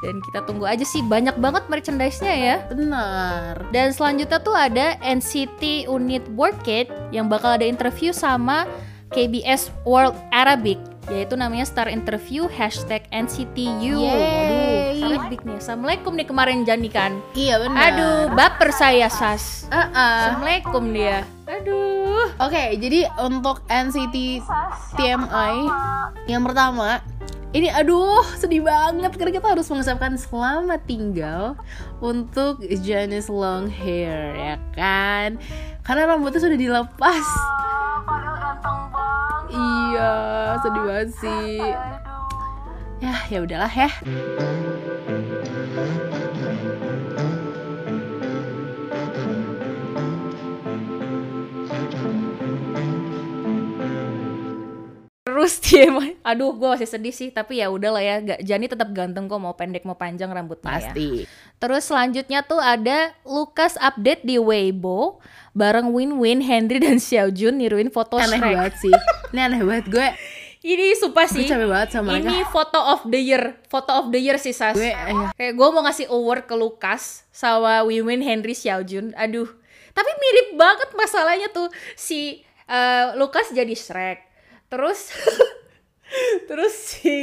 Dan 0.00 0.20
kita 0.20 0.44
tunggu 0.44 0.64
aja 0.68 0.84
sih 0.84 1.00
banyak 1.04 1.36
banget 1.40 1.64
merchandise-nya 1.68 2.34
ya. 2.34 2.56
Benar. 2.68 3.68
Dan 3.72 3.92
selanjutnya 3.92 4.38
tuh 4.40 4.56
ada 4.56 4.96
NCT 5.00 5.88
Unit 5.88 6.24
World 6.36 6.56
Kid 6.64 6.88
yang 7.12 7.28
bakal 7.28 7.56
ada 7.56 7.64
interview 7.64 8.12
sama 8.12 8.68
KBS 9.12 9.72
World 9.84 10.16
Arabic 10.32 10.76
yaitu 11.12 11.34
namanya 11.36 11.66
Star 11.68 11.88
Interview 11.90 12.48
hashtag 12.48 13.04
NCTU. 13.12 14.00
Yeay. 14.00 15.02
Aduh, 15.02 15.20
Arabic 15.20 15.40
nih. 15.44 15.56
Assalamualaikum 15.60 16.12
nih 16.16 16.26
kemarin 16.28 16.64
Jani 16.64 16.90
kan. 16.92 17.12
Iya 17.36 17.60
benar. 17.60 17.80
Aduh, 17.92 18.18
baper 18.32 18.70
saya 18.72 19.08
Sas. 19.12 19.68
Ah, 19.68 19.90
ah. 19.92 20.16
Assalamualaikum 20.32 20.84
dia. 20.94 21.26
Aduh. 21.44 22.30
Oke, 22.40 22.78
jadi 22.80 23.10
untuk 23.20 23.60
NCT 23.68 24.40
TMI 24.96 25.54
yang 26.30 26.40
pertama 26.40 27.04
ini 27.54 27.70
aduh 27.70 28.26
sedih 28.34 28.66
banget 28.66 29.14
karena 29.14 29.30
kita 29.38 29.46
harus 29.54 29.70
mengucapkan 29.70 30.18
selamat 30.18 30.80
tinggal 30.90 31.54
untuk 32.02 32.58
Janice 32.82 33.30
Long 33.30 33.70
Hair 33.70 34.34
ya 34.34 34.56
kan 34.74 35.38
karena 35.84 36.02
rambutnya 36.10 36.40
sudah 36.40 36.58
dilepas. 36.58 37.26
Ah, 37.28 38.00
padahal 38.02 38.36
ganteng 38.40 38.80
banget. 38.88 39.44
Iya 39.54 40.12
sedih 40.64 40.82
banget 40.82 41.10
sih. 41.20 41.60
Aduh 41.60 42.04
ya 43.04 43.14
ya 43.28 43.38
udahlah 43.44 43.68
ya 43.68 43.90
Terus 55.44 55.60
dia 55.66 55.86
mah- 55.86 56.16
aduh 56.24 56.50
gue 56.50 56.68
masih 56.70 56.88
sedih 56.88 57.12
sih 57.12 57.28
tapi 57.28 57.60
ya 57.60 57.68
udahlah 57.68 58.00
ya 58.00 58.16
gak 58.18 58.40
Jani 58.40 58.64
tetap 58.64 58.88
ganteng 58.90 59.24
kok 59.24 59.36
mau 59.36 59.52
pendek 59.52 59.84
mau 59.84 59.92
panjang 59.94 60.28
rambutnya 60.28 60.64
ya. 60.70 60.74
pasti 60.88 61.28
Terus 61.54 61.84
selanjutnya 61.84 62.40
tuh 62.40 62.58
ada 62.58 63.12
Lukas 63.22 63.76
update 63.76 64.22
di 64.22 64.36
Weibo 64.36 65.20
bareng 65.52 65.90
Win 65.90 66.16
Win, 66.16 66.40
Henry 66.40 66.76
dan 66.78 66.96
Xiaojun 66.96 67.54
niruin 67.54 67.88
foto 67.88 68.16
aneh 68.16 68.34
Shrek. 68.34 68.50
banget 68.50 68.74
sih 68.80 68.94
ini 69.30 69.40
aneh 69.42 69.60
banget 69.60 69.86
gue 69.86 70.08
Ini 70.62 70.96
sumpah 70.96 71.26
gue 71.26 71.36
sih. 71.36 71.46
capek 71.46 71.68
banget 71.68 71.88
sama 71.92 72.08
mereka 72.10 72.24
Ini 72.26 72.40
foto 72.46 72.80
of 72.80 73.04
the 73.04 73.20
year, 73.22 73.42
foto 73.64 73.92
of 73.94 74.08
the 74.08 74.18
year 74.18 74.36
sih 74.36 74.50
Sas. 74.50 74.72
gue 74.72 74.88
eh, 74.88 75.12
Kayak 75.34 75.54
gue 75.54 75.68
mau 75.68 75.82
ngasih 75.82 76.08
award 76.08 76.44
ke 76.44 76.54
Lukas 76.54 77.28
sama 77.28 77.84
Win 77.84 78.00
Win, 78.02 78.20
Henry, 78.20 78.52
Xiaojun. 78.52 79.12
Aduh, 79.14 79.44
tapi 79.90 80.10
mirip 80.10 80.48
banget 80.54 80.88
masalahnya 80.90 81.48
tuh 81.48 81.68
si 81.92 82.40
eh, 82.64 83.06
Lukas 83.14 83.52
jadi 83.52 83.70
Shrek, 83.70 84.24
terus 84.66 85.10
terus 86.48 86.72
si 86.72 87.18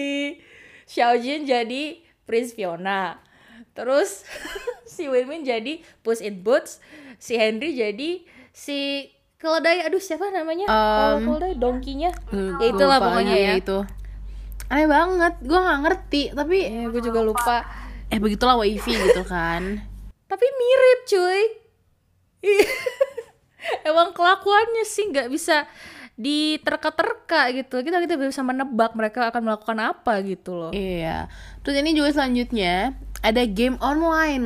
Xiaojun 0.85 1.43
jadi 1.43 1.83
Prince 2.21 2.51
Fiona, 2.51 3.19
terus 3.71 4.23
si 4.85 5.05
Win 5.05 5.25
Win 5.25 5.41
jadi 5.41 5.79
Puss 5.99 6.19
in 6.19 6.39
Boots, 6.39 6.79
si 7.17 7.35
Henry 7.35 7.71
jadi 7.71 8.23
si 8.49 9.07
keledai. 9.35 9.83
Aduh 9.83 9.97
siapa 9.97 10.27
namanya? 10.29 10.65
Kalau 10.65 11.17
Um, 11.17 11.23
keledai 11.29 11.53
dongkinya. 11.55 12.11
gue 12.25 12.59
Ya 12.59 12.67
itulah 12.67 12.97
lupa 12.97 13.07
pokoknya 13.09 13.33
lagi 13.33 13.47
ya. 13.47 13.55
itu 13.57 13.79
aneh 14.67 14.87
banget 14.87 15.33
gue 15.41 15.59
nggak 15.59 15.79
ngerti 15.81 16.21
tapi 16.31 16.57
Eh, 16.63 16.87
gue 16.87 17.01
juga 17.01 17.19
lupa. 17.21 17.57
eh 18.07 18.15
begitulah 18.17 18.55
wifi 18.55 18.91
gitu 18.91 19.23
kan 19.23 19.83
Tapi 20.31 20.45
mirip 20.47 20.99
cuy. 21.05 21.41
Emang 23.83 24.09
kelakuannya 24.11 24.83
sih 24.83 25.07
nggak 25.07 25.27
bisa 25.27 25.67
diterka-terka 26.21 27.49
gitu. 27.57 27.81
Kita 27.81 27.97
kita 27.97 28.15
bisa 28.21 28.45
menebak 28.45 28.93
mereka 28.93 29.33
akan 29.33 29.41
melakukan 29.49 29.77
apa 29.81 30.21
gitu 30.21 30.53
loh. 30.53 30.71
Iya. 30.71 31.27
Terus 31.65 31.81
ini 31.81 31.97
juga 31.97 32.13
selanjutnya 32.13 32.93
ada 33.25 33.43
game 33.49 33.77
online 33.81 34.45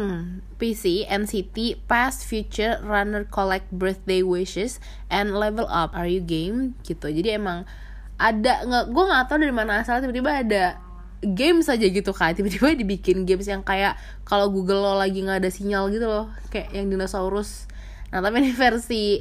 PC, 0.55 1.03
NCT, 1.11 1.83
Past, 1.87 2.23
Future, 2.23 2.79
Runner, 2.79 3.27
Collect, 3.27 3.67
Birthday 3.75 4.23
Wishes, 4.23 4.79
and 5.11 5.35
Level 5.35 5.67
Up. 5.67 5.91
Are 5.91 6.07
you 6.07 6.23
game? 6.23 6.79
Gitu. 6.87 7.11
Jadi 7.11 7.35
emang 7.35 7.67
ada 8.15 8.63
nggak 8.63 8.85
gue 8.95 9.03
nggak 9.11 9.23
tahu 9.27 9.37
dari 9.43 9.51
mana 9.51 9.83
asal 9.83 9.99
tiba-tiba 9.99 10.39
ada 10.39 10.79
game 11.19 11.59
saja 11.59 11.83
gitu 11.83 12.15
kan 12.15 12.31
tiba-tiba 12.31 12.71
dibikin 12.71 13.27
games 13.27 13.43
yang 13.43 13.59
kayak 13.59 13.99
kalau 14.23 14.47
Google 14.47 14.83
lo 14.83 14.95
lagi 14.95 15.19
nggak 15.19 15.43
ada 15.43 15.51
sinyal 15.51 15.91
gitu 15.91 16.07
loh 16.07 16.31
kayak 16.47 16.71
yang 16.71 16.87
dinosaurus 16.87 17.67
nah 18.15 18.23
tapi 18.23 18.39
ini 18.39 18.51
versi 18.55 19.19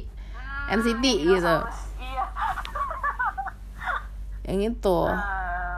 NCT 0.71 1.03
gitu 1.27 1.55
yang 4.45 4.73
itu 4.73 4.99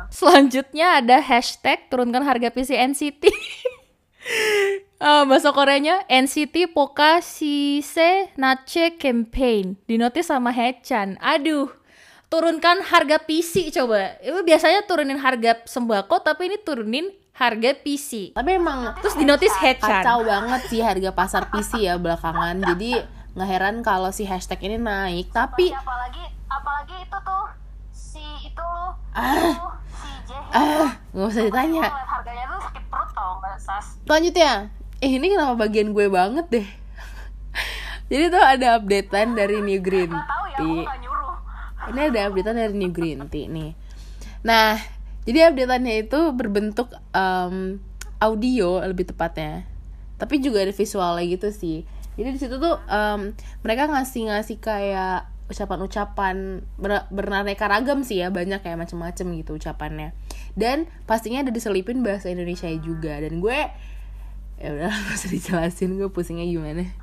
Selanjutnya 0.08 1.04
ada 1.04 1.20
hashtag 1.20 1.92
turunkan 1.92 2.24
harga 2.24 2.48
PC 2.48 2.80
NCT. 2.80 3.28
Eh, 3.28 5.24
bahasa 5.30 5.52
Koreanya 5.52 6.00
NCT 6.08 6.72
Poka 6.72 7.20
Shise 7.20 8.32
Nache 8.40 8.96
Campaign. 8.96 9.76
Dinotis 9.84 10.32
sama 10.32 10.56
Hechan. 10.56 11.20
Aduh, 11.20 11.68
turunkan 12.32 12.88
harga 12.88 13.20
PC 13.20 13.68
coba. 13.76 14.16
Itu 14.24 14.48
biasanya 14.48 14.88
turunin 14.88 15.20
harga 15.20 15.60
sembako 15.68 16.24
tapi 16.24 16.56
ini 16.56 16.58
turunin 16.64 17.12
harga 17.36 17.76
PC. 17.76 18.34
tapi 18.34 18.58
emang 18.58 18.98
Terus 19.04 19.14
dinotis 19.14 19.54
Hechan. 19.60 20.02
kacau 20.02 20.26
banget 20.32 20.62
sih 20.74 20.82
harga 20.82 21.14
pasar 21.14 21.52
PC 21.54 21.86
ya 21.86 21.94
belakangan 22.02 22.64
jadi 22.74 23.06
nggak 23.38 23.46
heran 23.46 23.76
kalau 23.86 24.10
si 24.10 24.26
hashtag 24.26 24.58
ini 24.66 24.82
naik 24.82 25.30
tapi 25.30 25.70
apalagi 25.70 26.26
apalagi 26.50 26.98
itu 26.98 27.18
tuh 27.22 27.46
si 28.18 28.50
itu 28.50 28.64
loh. 28.66 28.92
Ah. 29.14 29.54
si 29.94 30.10
Jaehyun 30.26 30.58
ah 30.58 30.90
nggak 31.14 31.28
usah 31.30 31.44
ditanya. 31.46 31.82
harganya 31.86 32.44
tuh 32.50 32.60
sakit 32.66 32.84
perut 32.90 33.10
tau 33.14 33.32
nggak 33.38 33.58
sas. 33.62 33.86
Selanjutnya 34.02 34.52
eh 34.98 35.12
ini 35.14 35.26
kenapa 35.30 35.54
bagian 35.54 35.94
gue 35.94 36.10
banget 36.10 36.46
deh? 36.50 36.68
Jadi 38.10 38.24
tuh 38.34 38.42
ada 38.42 38.82
updatean 38.82 39.38
dari 39.38 39.62
New 39.62 39.78
Green 39.84 40.10
ya 40.10 40.58
Tea. 40.58 40.82
nyuruh. 40.98 41.36
Ini 41.94 42.00
ada 42.10 42.20
updatean 42.34 42.58
dari 42.58 42.74
New 42.74 42.90
Green 42.90 43.22
Tea 43.30 43.46
nih. 43.46 43.72
Nah 44.42 44.82
jadi 45.28 45.52
updateannya 45.52 46.08
itu 46.08 46.20
berbentuk 46.32 46.88
em, 47.12 47.84
audio 48.18 48.80
lebih 48.82 49.12
tepatnya. 49.12 49.68
Tapi 50.18 50.40
juga 50.42 50.64
ada 50.64 50.74
visualnya 50.74 51.28
gitu 51.28 51.52
sih. 51.52 51.84
Jadi 52.18 52.30
di 52.34 52.40
situ 52.40 52.56
tuh 52.58 52.80
em, 52.88 53.36
mereka 53.62 53.92
ngasih 53.92 54.32
ngasih 54.32 54.58
kayak 54.58 55.28
ucapan-ucapan 55.48 56.68
ber- 56.76 57.08
beraneka 57.08 57.72
ragam 57.72 58.04
sih 58.04 58.20
ya 58.20 58.28
banyak 58.28 58.60
kayak 58.60 58.80
macem-macem 58.80 59.32
gitu 59.40 59.56
ucapannya 59.56 60.12
dan 60.60 60.92
pastinya 61.08 61.44
ada 61.44 61.52
diselipin 61.52 62.04
bahasa 62.04 62.28
Indonesia 62.28 62.68
juga 62.84 63.16
dan 63.20 63.40
gue 63.40 63.60
ya 64.60 64.70
udah 64.76 64.94
usah 65.16 65.32
dijelasin 65.32 65.96
gue 65.96 66.10
pusingnya 66.12 66.48
gimana 66.48 66.84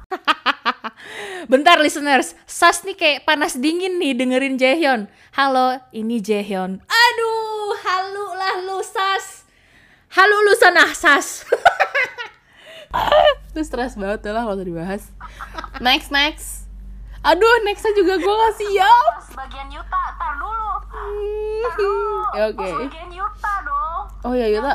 Bentar 1.44 1.76
listeners, 1.76 2.33
Sas 2.48 2.88
nih 2.88 2.96
kayak 2.96 3.28
panas 3.28 3.61
dingin 3.61 4.00
nih 4.00 4.16
dengerin 4.16 4.57
Jaehyun. 4.57 5.12
Halo, 5.37 5.76
ini 5.92 6.16
Jaehyun. 6.16 6.80
Aduh, 6.80 7.68
halu 7.85 8.26
lah 8.33 8.64
lu 8.64 8.80
Sas. 8.80 9.44
Halu 10.16 10.37
lu 10.40 10.57
sana 10.57 10.88
Sas. 10.96 11.44
Itu 13.52 13.61
stres 13.61 14.00
banget 14.00 14.24
lah 14.30 14.46
kalau 14.46 14.62
dibahas 14.62 15.11
Next 15.83 16.14
next 16.14 16.63
Aduh 17.24 17.54
nextnya 17.64 17.92
juga 17.94 18.14
gue 18.16 18.34
gak 18.37 18.54
siap. 18.54 19.12
Pas 19.16 19.28
bagian 19.40 19.68
Yuta 19.68 20.02
tar 20.14 20.32
dulu. 20.37 20.70
Tar 21.58 21.72
dulu. 21.74 22.18
Ya, 22.30 22.44
Oke. 22.48 22.70
Bagian 22.84 23.10
Yuta 23.10 23.54
dong. 23.64 24.02
Oh 24.22 24.32
ya 24.32 24.46
Yuta. 24.46 24.74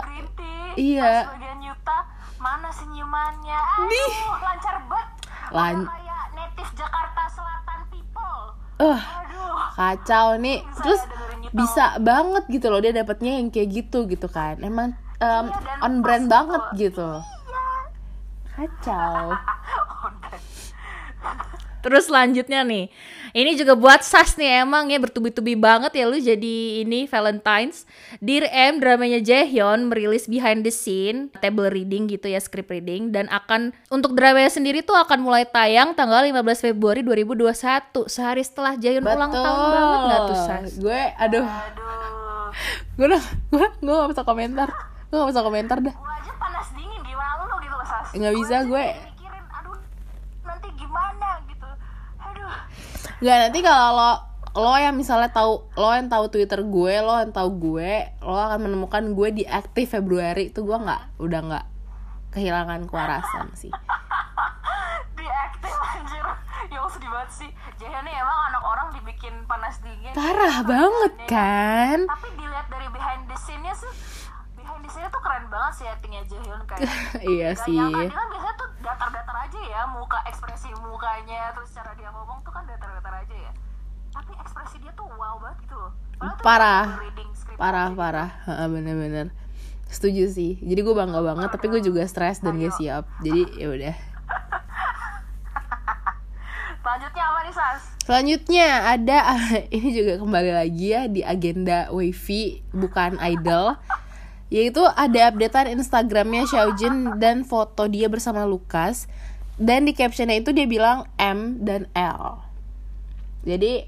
Iya. 0.74 1.12
pas 1.24 1.38
bagian 1.38 1.60
Yuta 1.62 1.98
mana 2.40 2.70
senyumannya? 2.72 3.60
Aduh 3.78 4.12
lancar 4.40 4.76
banget. 4.84 5.08
Lan- 5.50 5.86
kayak 5.86 6.24
native 6.34 6.72
Jakarta 6.76 7.22
Selatan 7.30 7.80
people. 7.88 8.38
Uh, 8.78 8.98
aduh. 8.98 9.58
Kacau 9.72 10.28
nih. 10.36 10.60
Bisa 10.64 10.82
Terus 10.82 11.02
bisa 11.50 11.98
banget 11.98 12.46
gitu 12.48 12.70
loh 12.70 12.78
Dia 12.78 12.94
dapetnya 12.94 13.38
yang 13.38 13.50
kayak 13.50 13.70
gitu 13.72 14.06
gitu 14.06 14.26
kan. 14.26 14.58
Emang 14.60 14.98
em, 15.18 15.46
Iya, 15.48 15.84
on 15.86 16.02
brand 16.02 16.26
banget 16.26 16.64
gitu. 16.74 17.22
Kacau 18.50 19.38
Terus 21.80 22.08
selanjutnya 22.08 22.62
nih, 22.62 22.92
ini 23.32 23.52
juga 23.56 23.72
buat 23.74 24.04
Sas 24.04 24.36
nih 24.36 24.62
emang 24.62 24.92
ya 24.92 25.00
bertubi-tubi 25.00 25.56
banget 25.56 25.96
ya 25.96 26.06
lu 26.06 26.18
jadi 26.18 26.56
ini 26.84 27.06
Valentine's. 27.06 27.88
Dear 28.20 28.48
M 28.50 28.78
dramanya 28.78 29.20
Jaehyun 29.20 29.88
merilis 29.88 30.26
behind 30.26 30.62
the 30.62 30.70
scene 30.70 31.32
table 31.40 31.70
reading 31.70 32.06
gitu 32.06 32.28
ya 32.28 32.38
script 32.38 32.68
reading 32.68 33.10
dan 33.10 33.30
akan 33.30 33.72
untuk 33.88 34.12
dramanya 34.12 34.50
sendiri 34.50 34.82
tuh 34.82 34.94
akan 34.94 35.22
mulai 35.22 35.48
tayang 35.48 35.94
tanggal 35.94 36.20
15 36.22 36.36
Februari 36.68 37.00
2021 37.02 37.56
sehari 38.06 38.44
setelah 38.44 38.76
Jaehyun 38.76 39.02
ulang 39.02 39.30
tahun 39.30 39.60
banget 39.72 40.00
gak 40.04 40.22
tuh 40.26 40.38
Sas? 40.38 40.70
Gue 40.76 41.02
aduh 41.16 41.46
aduh 41.46 42.52
Gue 42.94 43.06
udah 43.08 43.24
Gue 43.50 43.68
gue 43.80 43.94
gak 43.96 44.12
bisa 44.12 44.24
komentar 44.24 44.68
Gue 45.08 45.18
gak 45.18 45.30
bisa 45.32 45.42
komentar 45.42 45.78
dah 45.80 45.96
gua 45.96 46.12
aja 46.14 46.32
panas 46.36 46.68
dingin 46.74 47.02
gimana 47.02 47.42
lu 47.42 47.56
gitu 47.60 47.78
Sas 47.84 48.08
Nggak 48.12 48.32
Gua 48.32 48.40
bisa, 48.42 48.56
gue. 48.64 48.84
kayak 48.84 48.98
mikirin 49.08 49.46
aduh 49.50 49.78
nanti 50.44 50.68
gimana 50.76 51.28
gitu 51.46 51.70
aduh 52.20 52.52
Gak 53.20 53.38
nanti 53.48 53.60
kalau 53.60 53.90
lo 53.96 54.12
lo 54.56 54.74
yang 54.80 54.96
misalnya 54.96 55.30
tahu 55.30 55.68
lo 55.76 55.92
yang 55.92 56.08
tahu 56.08 56.32
Twitter 56.32 56.64
gue, 56.64 56.94
lo 57.04 57.20
yang 57.20 57.36
tahu 57.36 57.50
gue, 57.60 58.16
lo 58.24 58.36
akan 58.36 58.66
menemukan 58.66 59.04
gue 59.12 59.30
di 59.36 59.44
aktif 59.44 59.92
Februari. 59.92 60.50
Itu 60.50 60.64
gue 60.64 60.78
nggak 60.80 61.20
udah 61.20 61.40
nggak 61.52 61.66
kehilangan 62.32 62.88
kewarasan 62.88 63.52
sih. 63.60 63.72
di 65.20 65.26
acting 65.28 65.76
anjir. 65.76 66.26
Ya 66.72 66.80
sedih 66.88 67.10
banget 67.12 67.32
sih. 67.44 67.50
Nih 67.80 68.16
emang 68.16 68.40
anak 68.52 68.64
orang 68.64 68.88
dibikin 68.96 69.36
panas 69.44 69.76
dingin. 69.84 70.16
Parah 70.16 70.64
banget 70.64 71.14
kan? 71.28 71.98
tapi 72.08 72.28
dilihat 72.40 72.68
dari 72.72 72.88
behind 72.90 73.24
the 73.28 73.38
scene-nya 73.38 73.74
sih 73.76 73.92
scene-nya 75.00 75.16
tuh 75.16 75.24
keren 75.24 75.46
banget 75.48 75.74
sih 75.80 75.88
actingnya 75.88 76.24
Jaehyun 76.28 76.62
kayak 76.68 76.84
iya 77.32 77.56
sih. 77.56 77.72
nyangka, 77.72 78.04
dia 78.04 78.20
kan 78.20 78.28
biasanya 78.28 78.56
tuh 78.60 78.70
datar-datar 78.84 79.36
aja 79.48 79.60
ya 79.64 79.82
muka 79.88 80.20
ekspresi 80.28 80.68
mukanya 80.76 81.56
terus 81.56 81.72
cara 81.72 81.96
dia 81.96 82.12
ngomong 82.12 82.44
tuh 82.44 82.52
kan 82.52 82.68
datar-datar 82.68 83.24
aja 83.24 83.36
ya 83.48 83.52
tapi 84.12 84.36
ekspresi 84.44 84.76
dia 84.84 84.92
tuh 85.00 85.08
wow 85.16 85.40
banget 85.40 85.64
gitu 85.64 85.80
loh 85.80 85.96
Parah. 86.44 87.00
Parah 87.56 87.88
aja. 87.88 87.96
parah, 87.96 88.30
bener-bener. 88.68 89.32
Setuju 89.88 90.28
sih. 90.28 90.60
Jadi 90.60 90.84
gue 90.84 90.92
bangga 90.92 91.24
banget, 91.24 91.48
tapi 91.48 91.72
gue 91.72 91.80
juga 91.80 92.04
stres 92.04 92.44
dan 92.44 92.60
gak 92.60 92.76
siap. 92.76 93.08
Jadi 93.24 93.56
ya 93.56 93.72
udah. 93.72 93.96
selanjutnya 96.84 97.24
apa 97.24 97.40
nih 97.48 97.54
Sas? 97.56 97.82
Selanjutnya 98.04 98.68
ada 98.84 99.18
ini 99.80 99.96
juga 99.96 100.20
kembali 100.20 100.52
lagi 100.60 100.92
ya 100.92 101.08
di 101.08 101.24
agenda 101.24 101.88
Wavy 101.88 102.68
bukan 102.76 103.16
idol 103.24 103.80
yaitu 104.50 104.82
ada 104.82 105.30
updatean 105.30 105.78
Instagramnya 105.78 106.50
Xiaojin 106.50 107.22
dan 107.22 107.46
foto 107.46 107.86
dia 107.86 108.10
bersama 108.10 108.46
Lukas. 108.50 109.06
Dan 109.60 109.86
di 109.86 109.94
captionnya 109.94 110.40
itu 110.40 110.50
dia 110.56 110.66
bilang 110.66 111.06
M 111.20 111.62
dan 111.62 111.86
L. 111.94 112.42
Jadi 113.46 113.86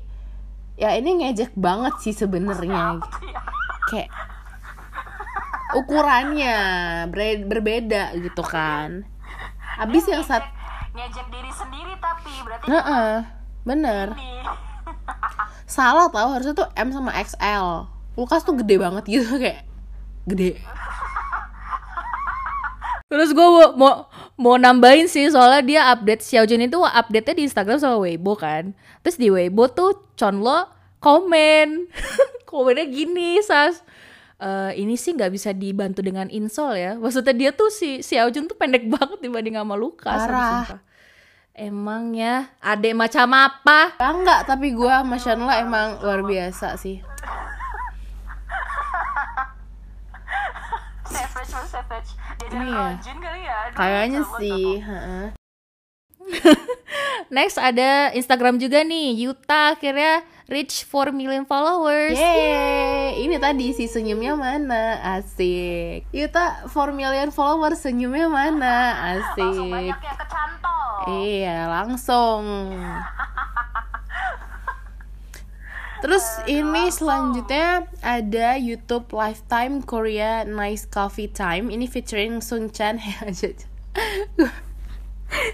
ya 0.78 0.93
ini 1.00 1.24
ngejek 1.24 1.56
banget 1.58 1.95
sih 2.04 2.13
sebenarnya. 2.13 3.00
Kayak 3.89 4.12
ukurannya 5.74 6.58
ber- 7.08 7.47
berbeda 7.47 8.13
gitu 8.19 8.43
kan. 8.43 9.08
Habis 9.80 10.06
yang 10.12 10.21
saat 10.28 10.43
ngejek 10.91 11.28
diri 11.32 11.52
sendiri 11.56 11.93
tapi 12.04 12.32
berarti 12.43 12.65
Heeh, 12.67 13.12
bener. 13.63 14.08
Salah 15.63 16.12
tau 16.12 16.36
harusnya 16.36 16.52
tuh 16.52 16.67
M 16.76 16.91
sama 16.91 17.15
XL 17.15 17.88
Lukas 18.19 18.43
tuh 18.43 18.60
gede 18.60 18.76
banget 18.76 19.08
gitu 19.08 19.39
kayak 19.39 19.71
gede 20.26 20.58
Terus 23.12 23.36
gue 23.36 23.44
mau, 23.44 23.76
mau 23.76 23.94
mau 24.40 24.56
nambahin 24.56 25.12
sih 25.12 25.28
soalnya 25.28 25.60
dia 25.60 25.82
update 25.92 26.24
Xiaojun 26.24 26.64
itu 26.64 26.80
update-nya 26.80 27.36
di 27.36 27.44
Instagram 27.44 27.76
sama 27.76 28.00
Weibo 28.00 28.40
kan. 28.40 28.72
Terus 29.04 29.20
di 29.20 29.28
Weibo 29.28 29.68
tuh 29.68 30.16
Chonlo 30.16 30.64
komen. 31.04 31.92
Komennya 32.48 32.88
gini, 32.88 33.44
Sas. 33.44 33.84
"Eh, 34.40 34.80
ini 34.80 34.96
sih 34.96 35.12
nggak 35.12 35.28
bisa 35.28 35.52
dibantu 35.52 36.00
dengan 36.00 36.32
insol 36.32 36.80
ya. 36.80 36.96
Maksudnya 36.96 37.36
dia 37.36 37.52
tuh 37.52 37.68
si 37.68 38.00
Xiaojun 38.00 38.48
tuh 38.48 38.56
pendek 38.56 38.88
banget 38.96 39.20
dibanding 39.20 39.60
sama 39.60 39.76
Lukas. 39.76 40.16
aduh, 40.16 40.32
Parah. 40.32 40.80
Emang 41.52 42.16
ya, 42.16 42.48
adek 42.64 42.96
macam 42.96 43.28
apa? 43.36 43.92
bangga 44.00 44.48
tapi 44.48 44.72
gue 44.72 44.88
sama 44.88 45.20
Shanla 45.20 45.60
emang 45.60 46.00
luar 46.00 46.24
biasa 46.24 46.80
sih 46.80 47.04
savage 51.12 51.52
savage 51.67 52.10
dia 52.39 52.47
dari 52.47 52.67
Iya. 52.67 52.86
Kali 52.97 53.41
ya 53.41 53.56
Aduh, 53.62 53.76
kayaknya 53.76 54.21
sih 54.36 54.65
heeh. 54.80 55.26
Next 57.32 57.58
ada 57.58 58.12
Instagram 58.12 58.58
juga 58.58 58.84
nih. 58.84 59.15
Yuta 59.17 59.74
akhirnya 59.74 60.19
reach 60.45 60.84
4 60.84 61.12
million 61.12 61.43
followers. 61.43 62.13
Yeay, 62.13 63.24
ini 63.24 63.36
tadi 63.38 63.71
si 63.71 63.88
senyumnya 63.88 64.36
mana? 64.36 65.00
Asik. 65.15 66.04
Yuta 66.12 66.67
4 66.67 66.71
million 66.91 67.32
followers, 67.32 67.80
senyumnya 67.80 68.28
mana? 68.28 68.76
langsung 69.15 69.56
Asik. 69.56 69.71
banyak 69.71 70.00
yang 70.02 70.17
kecantol 70.19 70.91
Iya, 71.08 71.58
langsung. 71.67 72.43
Terus 76.02 76.26
ini 76.50 76.90
selanjutnya 76.90 77.86
ada 78.02 78.58
YouTube 78.58 79.14
Lifetime 79.14 79.86
Korea 79.86 80.42
Nice 80.50 80.90
Coffee 80.90 81.30
Time. 81.30 81.70
Ini 81.70 81.86
featuring 81.86 82.42
Sun 82.42 82.74
Chan, 82.74 82.98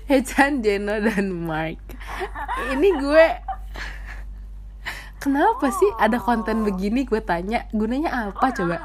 Hechan, 0.09 0.63
Jeno 0.63 1.03
dan 1.03 1.35
Mark. 1.35 1.83
Ini 2.71 2.89
gue 2.95 3.27
Kenapa 5.17 5.67
sih 5.75 5.91
ada 5.99 6.23
konten 6.23 6.63
begini 6.63 7.03
gue 7.03 7.19
tanya 7.19 7.67
gunanya 7.75 8.31
apa 8.31 8.47
coba? 8.55 8.79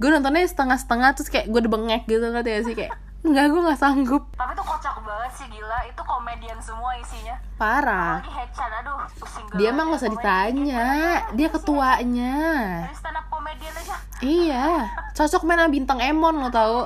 Gue 0.00 0.08
nontonnya 0.08 0.48
setengah-setengah 0.48 1.10
terus 1.20 1.28
kayak 1.28 1.52
gue 1.52 1.60
debengek 1.60 2.08
gitu 2.08 2.24
kan 2.24 2.40
ya 2.40 2.64
sih 2.64 2.72
kayak 2.72 2.96
Enggak 3.24 3.44
gue 3.48 3.60
nggak 3.64 3.80
sanggup. 3.80 4.22
Tapi 4.36 4.52
tuh 4.52 4.66
kocak 4.68 5.00
banget 5.00 5.32
sih 5.32 5.46
gila. 5.48 5.78
Itu 5.88 6.02
komedian 6.04 6.60
semua 6.60 6.92
isinya. 7.00 7.40
Parah. 7.56 8.20
Lagi 8.20 8.32
Hechan 8.36 8.70
aduh 8.84 9.00
pusing 9.16 9.46
Dia 9.56 9.72
mah 9.72 9.84
ya, 9.84 9.88
gak 9.88 9.96
usah 9.96 10.10
komedi. 10.12 10.20
ditanya. 10.20 10.86
Dia 11.32 11.48
ketuanya. 11.48 12.34
Jadi 12.84 12.96
stand 13.00 13.16
up 13.16 13.26
komedian 13.32 13.72
aja. 13.80 13.96
Iya. 14.20 14.66
Cocok 15.16 15.42
main 15.48 15.72
bintang 15.72 16.04
Emon 16.04 16.36
lo 16.36 16.52
tau 16.52 16.84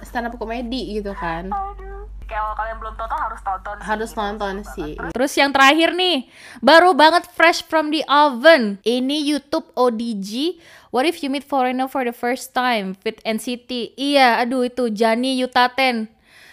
Stand 0.00 0.32
up 0.32 0.34
komedi 0.40 0.96
gitu 0.96 1.12
kan 1.12 1.52
aduh 1.52 2.08
kalau 2.24 2.56
kalian 2.56 2.80
belum 2.80 2.94
tonton 2.96 3.20
harus 3.20 3.40
tonton 3.44 3.76
sih, 3.76 3.84
Harus 3.84 4.10
gitu. 4.10 4.20
nonton 4.24 4.54
sih 4.64 4.92
Terus 5.12 5.32
yang 5.36 5.52
terakhir 5.52 5.92
nih, 5.92 6.32
baru 6.64 6.96
banget 6.96 7.28
fresh 7.28 7.60
from 7.60 7.92
the 7.92 8.00
oven. 8.08 8.80
Ini 8.88 9.20
YouTube 9.20 9.68
ODG. 9.76 10.56
What 10.88 11.04
if 11.04 11.20
you 11.20 11.28
meet 11.28 11.44
foreigner 11.44 11.92
for 11.92 12.08
the 12.08 12.16
first 12.16 12.56
time 12.56 12.96
with 13.04 13.20
NCT? 13.20 14.00
Iya, 14.00 14.40
aduh 14.40 14.64
itu 14.64 14.88
Jani 14.88 15.36
Yutaten. 15.44 16.08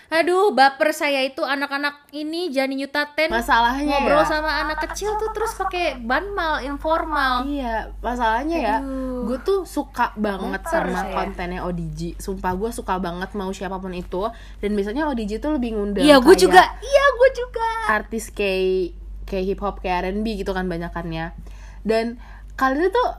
Aduh, 0.10 0.50
baper 0.50 0.90
saya 0.90 1.22
itu 1.22 1.40
anak-anak 1.40 2.10
ini 2.12 2.50
Jani 2.50 2.82
Yutaten 2.82 3.30
Masalahnya 3.30 3.86
ngobrol 3.94 4.18
ya 4.18 4.26
sama 4.26 4.52
anak 4.60 4.82
kecil 4.84 5.14
tuh 5.16 5.30
terus 5.30 5.54
pakai 5.54 5.96
banmal 5.96 6.66
informal. 6.66 7.46
Iya, 7.46 7.94
masalahnya 8.00 8.58
ya, 8.58 8.76
Aduh. 8.78 9.30
gue 9.30 9.38
tuh 9.40 9.60
suka 9.64 10.10
banget 10.16 10.60
Baper 10.60 10.90
sama 10.90 11.00
saya. 11.00 11.14
kontennya 11.14 11.62
ODG. 11.62 12.18
Sumpah 12.18 12.58
gue 12.58 12.70
suka 12.70 12.98
banget 12.98 13.30
mau 13.34 13.50
siapa 13.50 13.78
pun 13.78 13.94
itu. 13.94 14.26
Dan 14.58 14.74
biasanya 14.74 15.06
ODG 15.06 15.38
tuh 15.38 15.54
lebih 15.54 15.78
ngundang 15.78 16.02
Iya, 16.02 16.18
gue 16.18 16.36
juga. 16.36 16.64
Iya, 16.76 17.06
gue 17.16 17.30
juga. 17.36 17.70
artis 17.92 18.30
kayak 18.30 18.98
kayak 19.24 19.46
hip 19.46 19.62
hop 19.62 19.78
kayak 19.78 20.10
R&B 20.10 20.26
gitu 20.36 20.52
kan 20.52 20.66
banyakannya. 20.66 21.38
Dan 21.82 22.18
kali 22.56 22.82
itu 22.82 22.90
tuh 22.90 23.10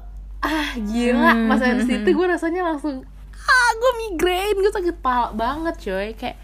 ah 0.41 0.75
gila 0.75 1.31
Hmm. 1.31 1.47
pas 1.47 1.61
dari 1.61 1.81
situ 1.81 2.09
gue 2.09 2.27
rasanya 2.27 2.65
langsung 2.65 3.05
ah 3.41 3.71
gue 3.73 3.93
migrain 4.03 4.53
gue 4.55 4.69
sakit 4.69 4.97
pala 4.99 5.31
banget 5.31 5.77
coy 5.79 6.09
kayak 6.13 6.35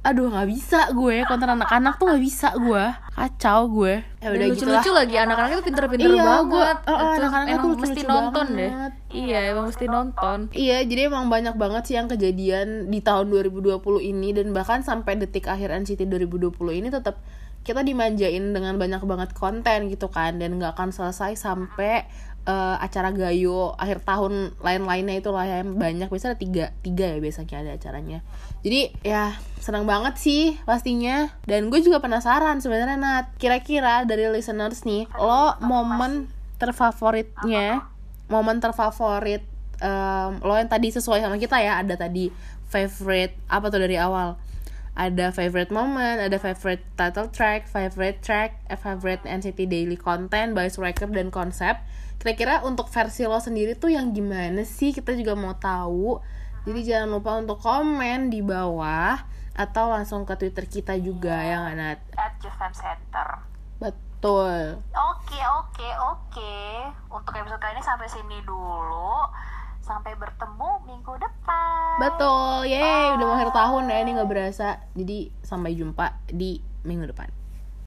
aduh 0.00 0.30
nggak 0.30 0.48
bisa 0.48 0.88
gue 0.90 1.20
konten 1.22 1.50
anak-anak 1.50 1.98
tuh 1.98 2.08
nggak 2.08 2.22
bisa 2.22 2.48
gue 2.54 2.84
kacau 3.10 3.60
gue 3.68 3.94
ya 4.16 4.28
udah 4.30 4.38
lah 4.38 4.48
lucu-lucu 4.48 4.90
lagi 4.90 5.14
anak-anaknya 5.16 5.56
tuh 5.58 5.66
pinter-pinter 5.66 6.08
Iya, 6.08 6.22
banget. 6.22 6.46
gua- 6.48 6.64
eh, 6.64 6.88
eh, 6.88 6.96
Itu 6.96 7.18
anak-anaknya 7.18 7.52
emang 7.52 7.60
tuh 7.60 7.70
mesti 7.74 7.84
lucu-lucu 7.98 8.08
nonton 8.08 8.46
deh. 8.48 8.70
banget. 8.70 8.92
Iya, 9.10 9.38
emang 9.48 9.64
mesti 9.66 9.84
nonton. 9.86 10.38
Iya, 10.54 10.76
jadi 10.82 11.00
emang 11.04 11.24
banyak 11.26 11.54
banget 11.54 11.82
sih 11.82 11.94
yang 11.94 12.06
kejadian 12.06 12.68
di 12.86 13.00
tahun 13.00 13.26
2020 13.26 13.74
ini 14.00 14.28
dan 14.30 14.46
bahkan 14.50 14.80
sampai 14.80 15.16
detik 15.16 15.44
akhir 15.44 15.74
NCT 15.74 16.04
2020 16.04 16.50
ini 16.74 16.88
tetap 16.88 17.18
kita 17.62 17.84
dimanjain 17.84 18.54
dengan 18.54 18.80
banyak 18.80 19.02
banget 19.04 19.30
konten 19.36 19.92
gitu 19.92 20.08
kan 20.08 20.40
dan 20.40 20.56
nggak 20.56 20.72
akan 20.76 20.90
selesai 20.90 21.36
sampai 21.36 22.08
eh, 22.48 22.76
acara 22.80 23.12
Gayo 23.12 23.76
akhir 23.76 24.02
tahun 24.08 24.56
lain-lainnya 24.62 25.20
itu 25.20 25.28
lah 25.28 25.44
yang 25.44 25.76
banyak. 25.76 26.08
Biasanya 26.08 26.34
ada 26.36 26.40
tiga 26.40 26.64
tiga 26.80 27.06
ya 27.12 27.18
biasanya 27.20 27.56
ada 27.60 27.72
acaranya. 27.76 28.18
Jadi 28.64 28.80
ya 29.04 29.36
senang 29.60 29.84
banget 29.84 30.16
sih 30.16 30.56
pastinya. 30.64 31.28
Dan 31.44 31.68
gue 31.68 31.80
juga 31.84 32.00
penasaran 32.00 32.58
sebenarnya 32.64 32.96
Nat. 32.96 33.36
Kira-kira 33.36 34.08
dari 34.08 34.26
listeners 34.32 34.88
nih 34.88 35.04
lo 35.20 35.60
momen 35.60 36.28
terfavoritnya 36.58 37.86
momen 38.28 38.60
terfavorit 38.60 39.42
em, 39.80 40.30
lo 40.44 40.54
yang 40.58 40.68
tadi 40.68 40.92
sesuai 40.92 41.24
sama 41.24 41.38
kita 41.40 41.56
ya 41.62 41.80
ada 41.80 41.96
tadi 41.96 42.28
favorite 42.68 43.32
apa 43.48 43.72
tuh 43.72 43.80
dari 43.80 43.96
awal 43.96 44.36
ada 44.98 45.30
favorite 45.30 45.70
moment, 45.70 46.18
ada 46.18 46.34
favorite 46.42 46.82
title 46.98 47.30
track, 47.30 47.70
favorite 47.70 48.18
track, 48.18 48.58
eh, 48.66 48.74
favorite 48.74 49.22
NCT 49.22 49.70
daily 49.70 49.94
content, 49.94 50.58
voice 50.58 50.74
record 50.74 51.14
dan 51.14 51.30
konsep. 51.30 51.78
Kira-kira 52.18 52.66
untuk 52.66 52.90
versi 52.90 53.22
lo 53.22 53.38
sendiri 53.38 53.78
tuh 53.78 53.94
yang 53.94 54.10
gimana 54.10 54.66
sih? 54.66 54.90
Kita 54.90 55.14
juga 55.14 55.38
mau 55.38 55.54
tahu. 55.54 56.18
Jadi 56.66 56.80
jangan 56.82 57.14
lupa 57.14 57.38
untuk 57.38 57.62
komen 57.62 58.26
di 58.34 58.42
bawah 58.42 59.22
atau 59.54 59.94
langsung 59.94 60.26
ke 60.26 60.34
Twitter 60.34 60.66
kita 60.66 60.98
juga 60.98 61.34
ya 61.34 61.62
nggak 61.62 61.76
Nat? 61.78 61.98
at 62.14 62.34
Jufam 62.38 62.70
Center 62.70 63.42
Betul. 64.18 64.82
Oke, 64.98 65.38
oke, 65.38 65.88
oke. 66.10 66.54
Untuk 67.06 67.38
episode 67.38 67.62
kali 67.62 67.78
ini 67.78 67.82
sampai 67.86 68.10
sini 68.10 68.42
dulu. 68.42 69.14
Sampai 69.88 70.12
bertemu 70.20 70.70
minggu 70.84 71.16
depan. 71.16 71.96
Betul. 71.96 72.68
Yeay, 72.68 73.16
udah 73.16 73.24
mau 73.24 73.36
akhir 73.40 73.56
tahun 73.56 73.88
ya 73.88 73.96
ini 74.04 74.10
nggak 74.20 74.28
berasa. 74.28 74.84
Jadi 74.92 75.32
sampai 75.40 75.72
jumpa 75.72 76.28
di 76.28 76.60
minggu 76.84 77.08
depan. 77.08 77.37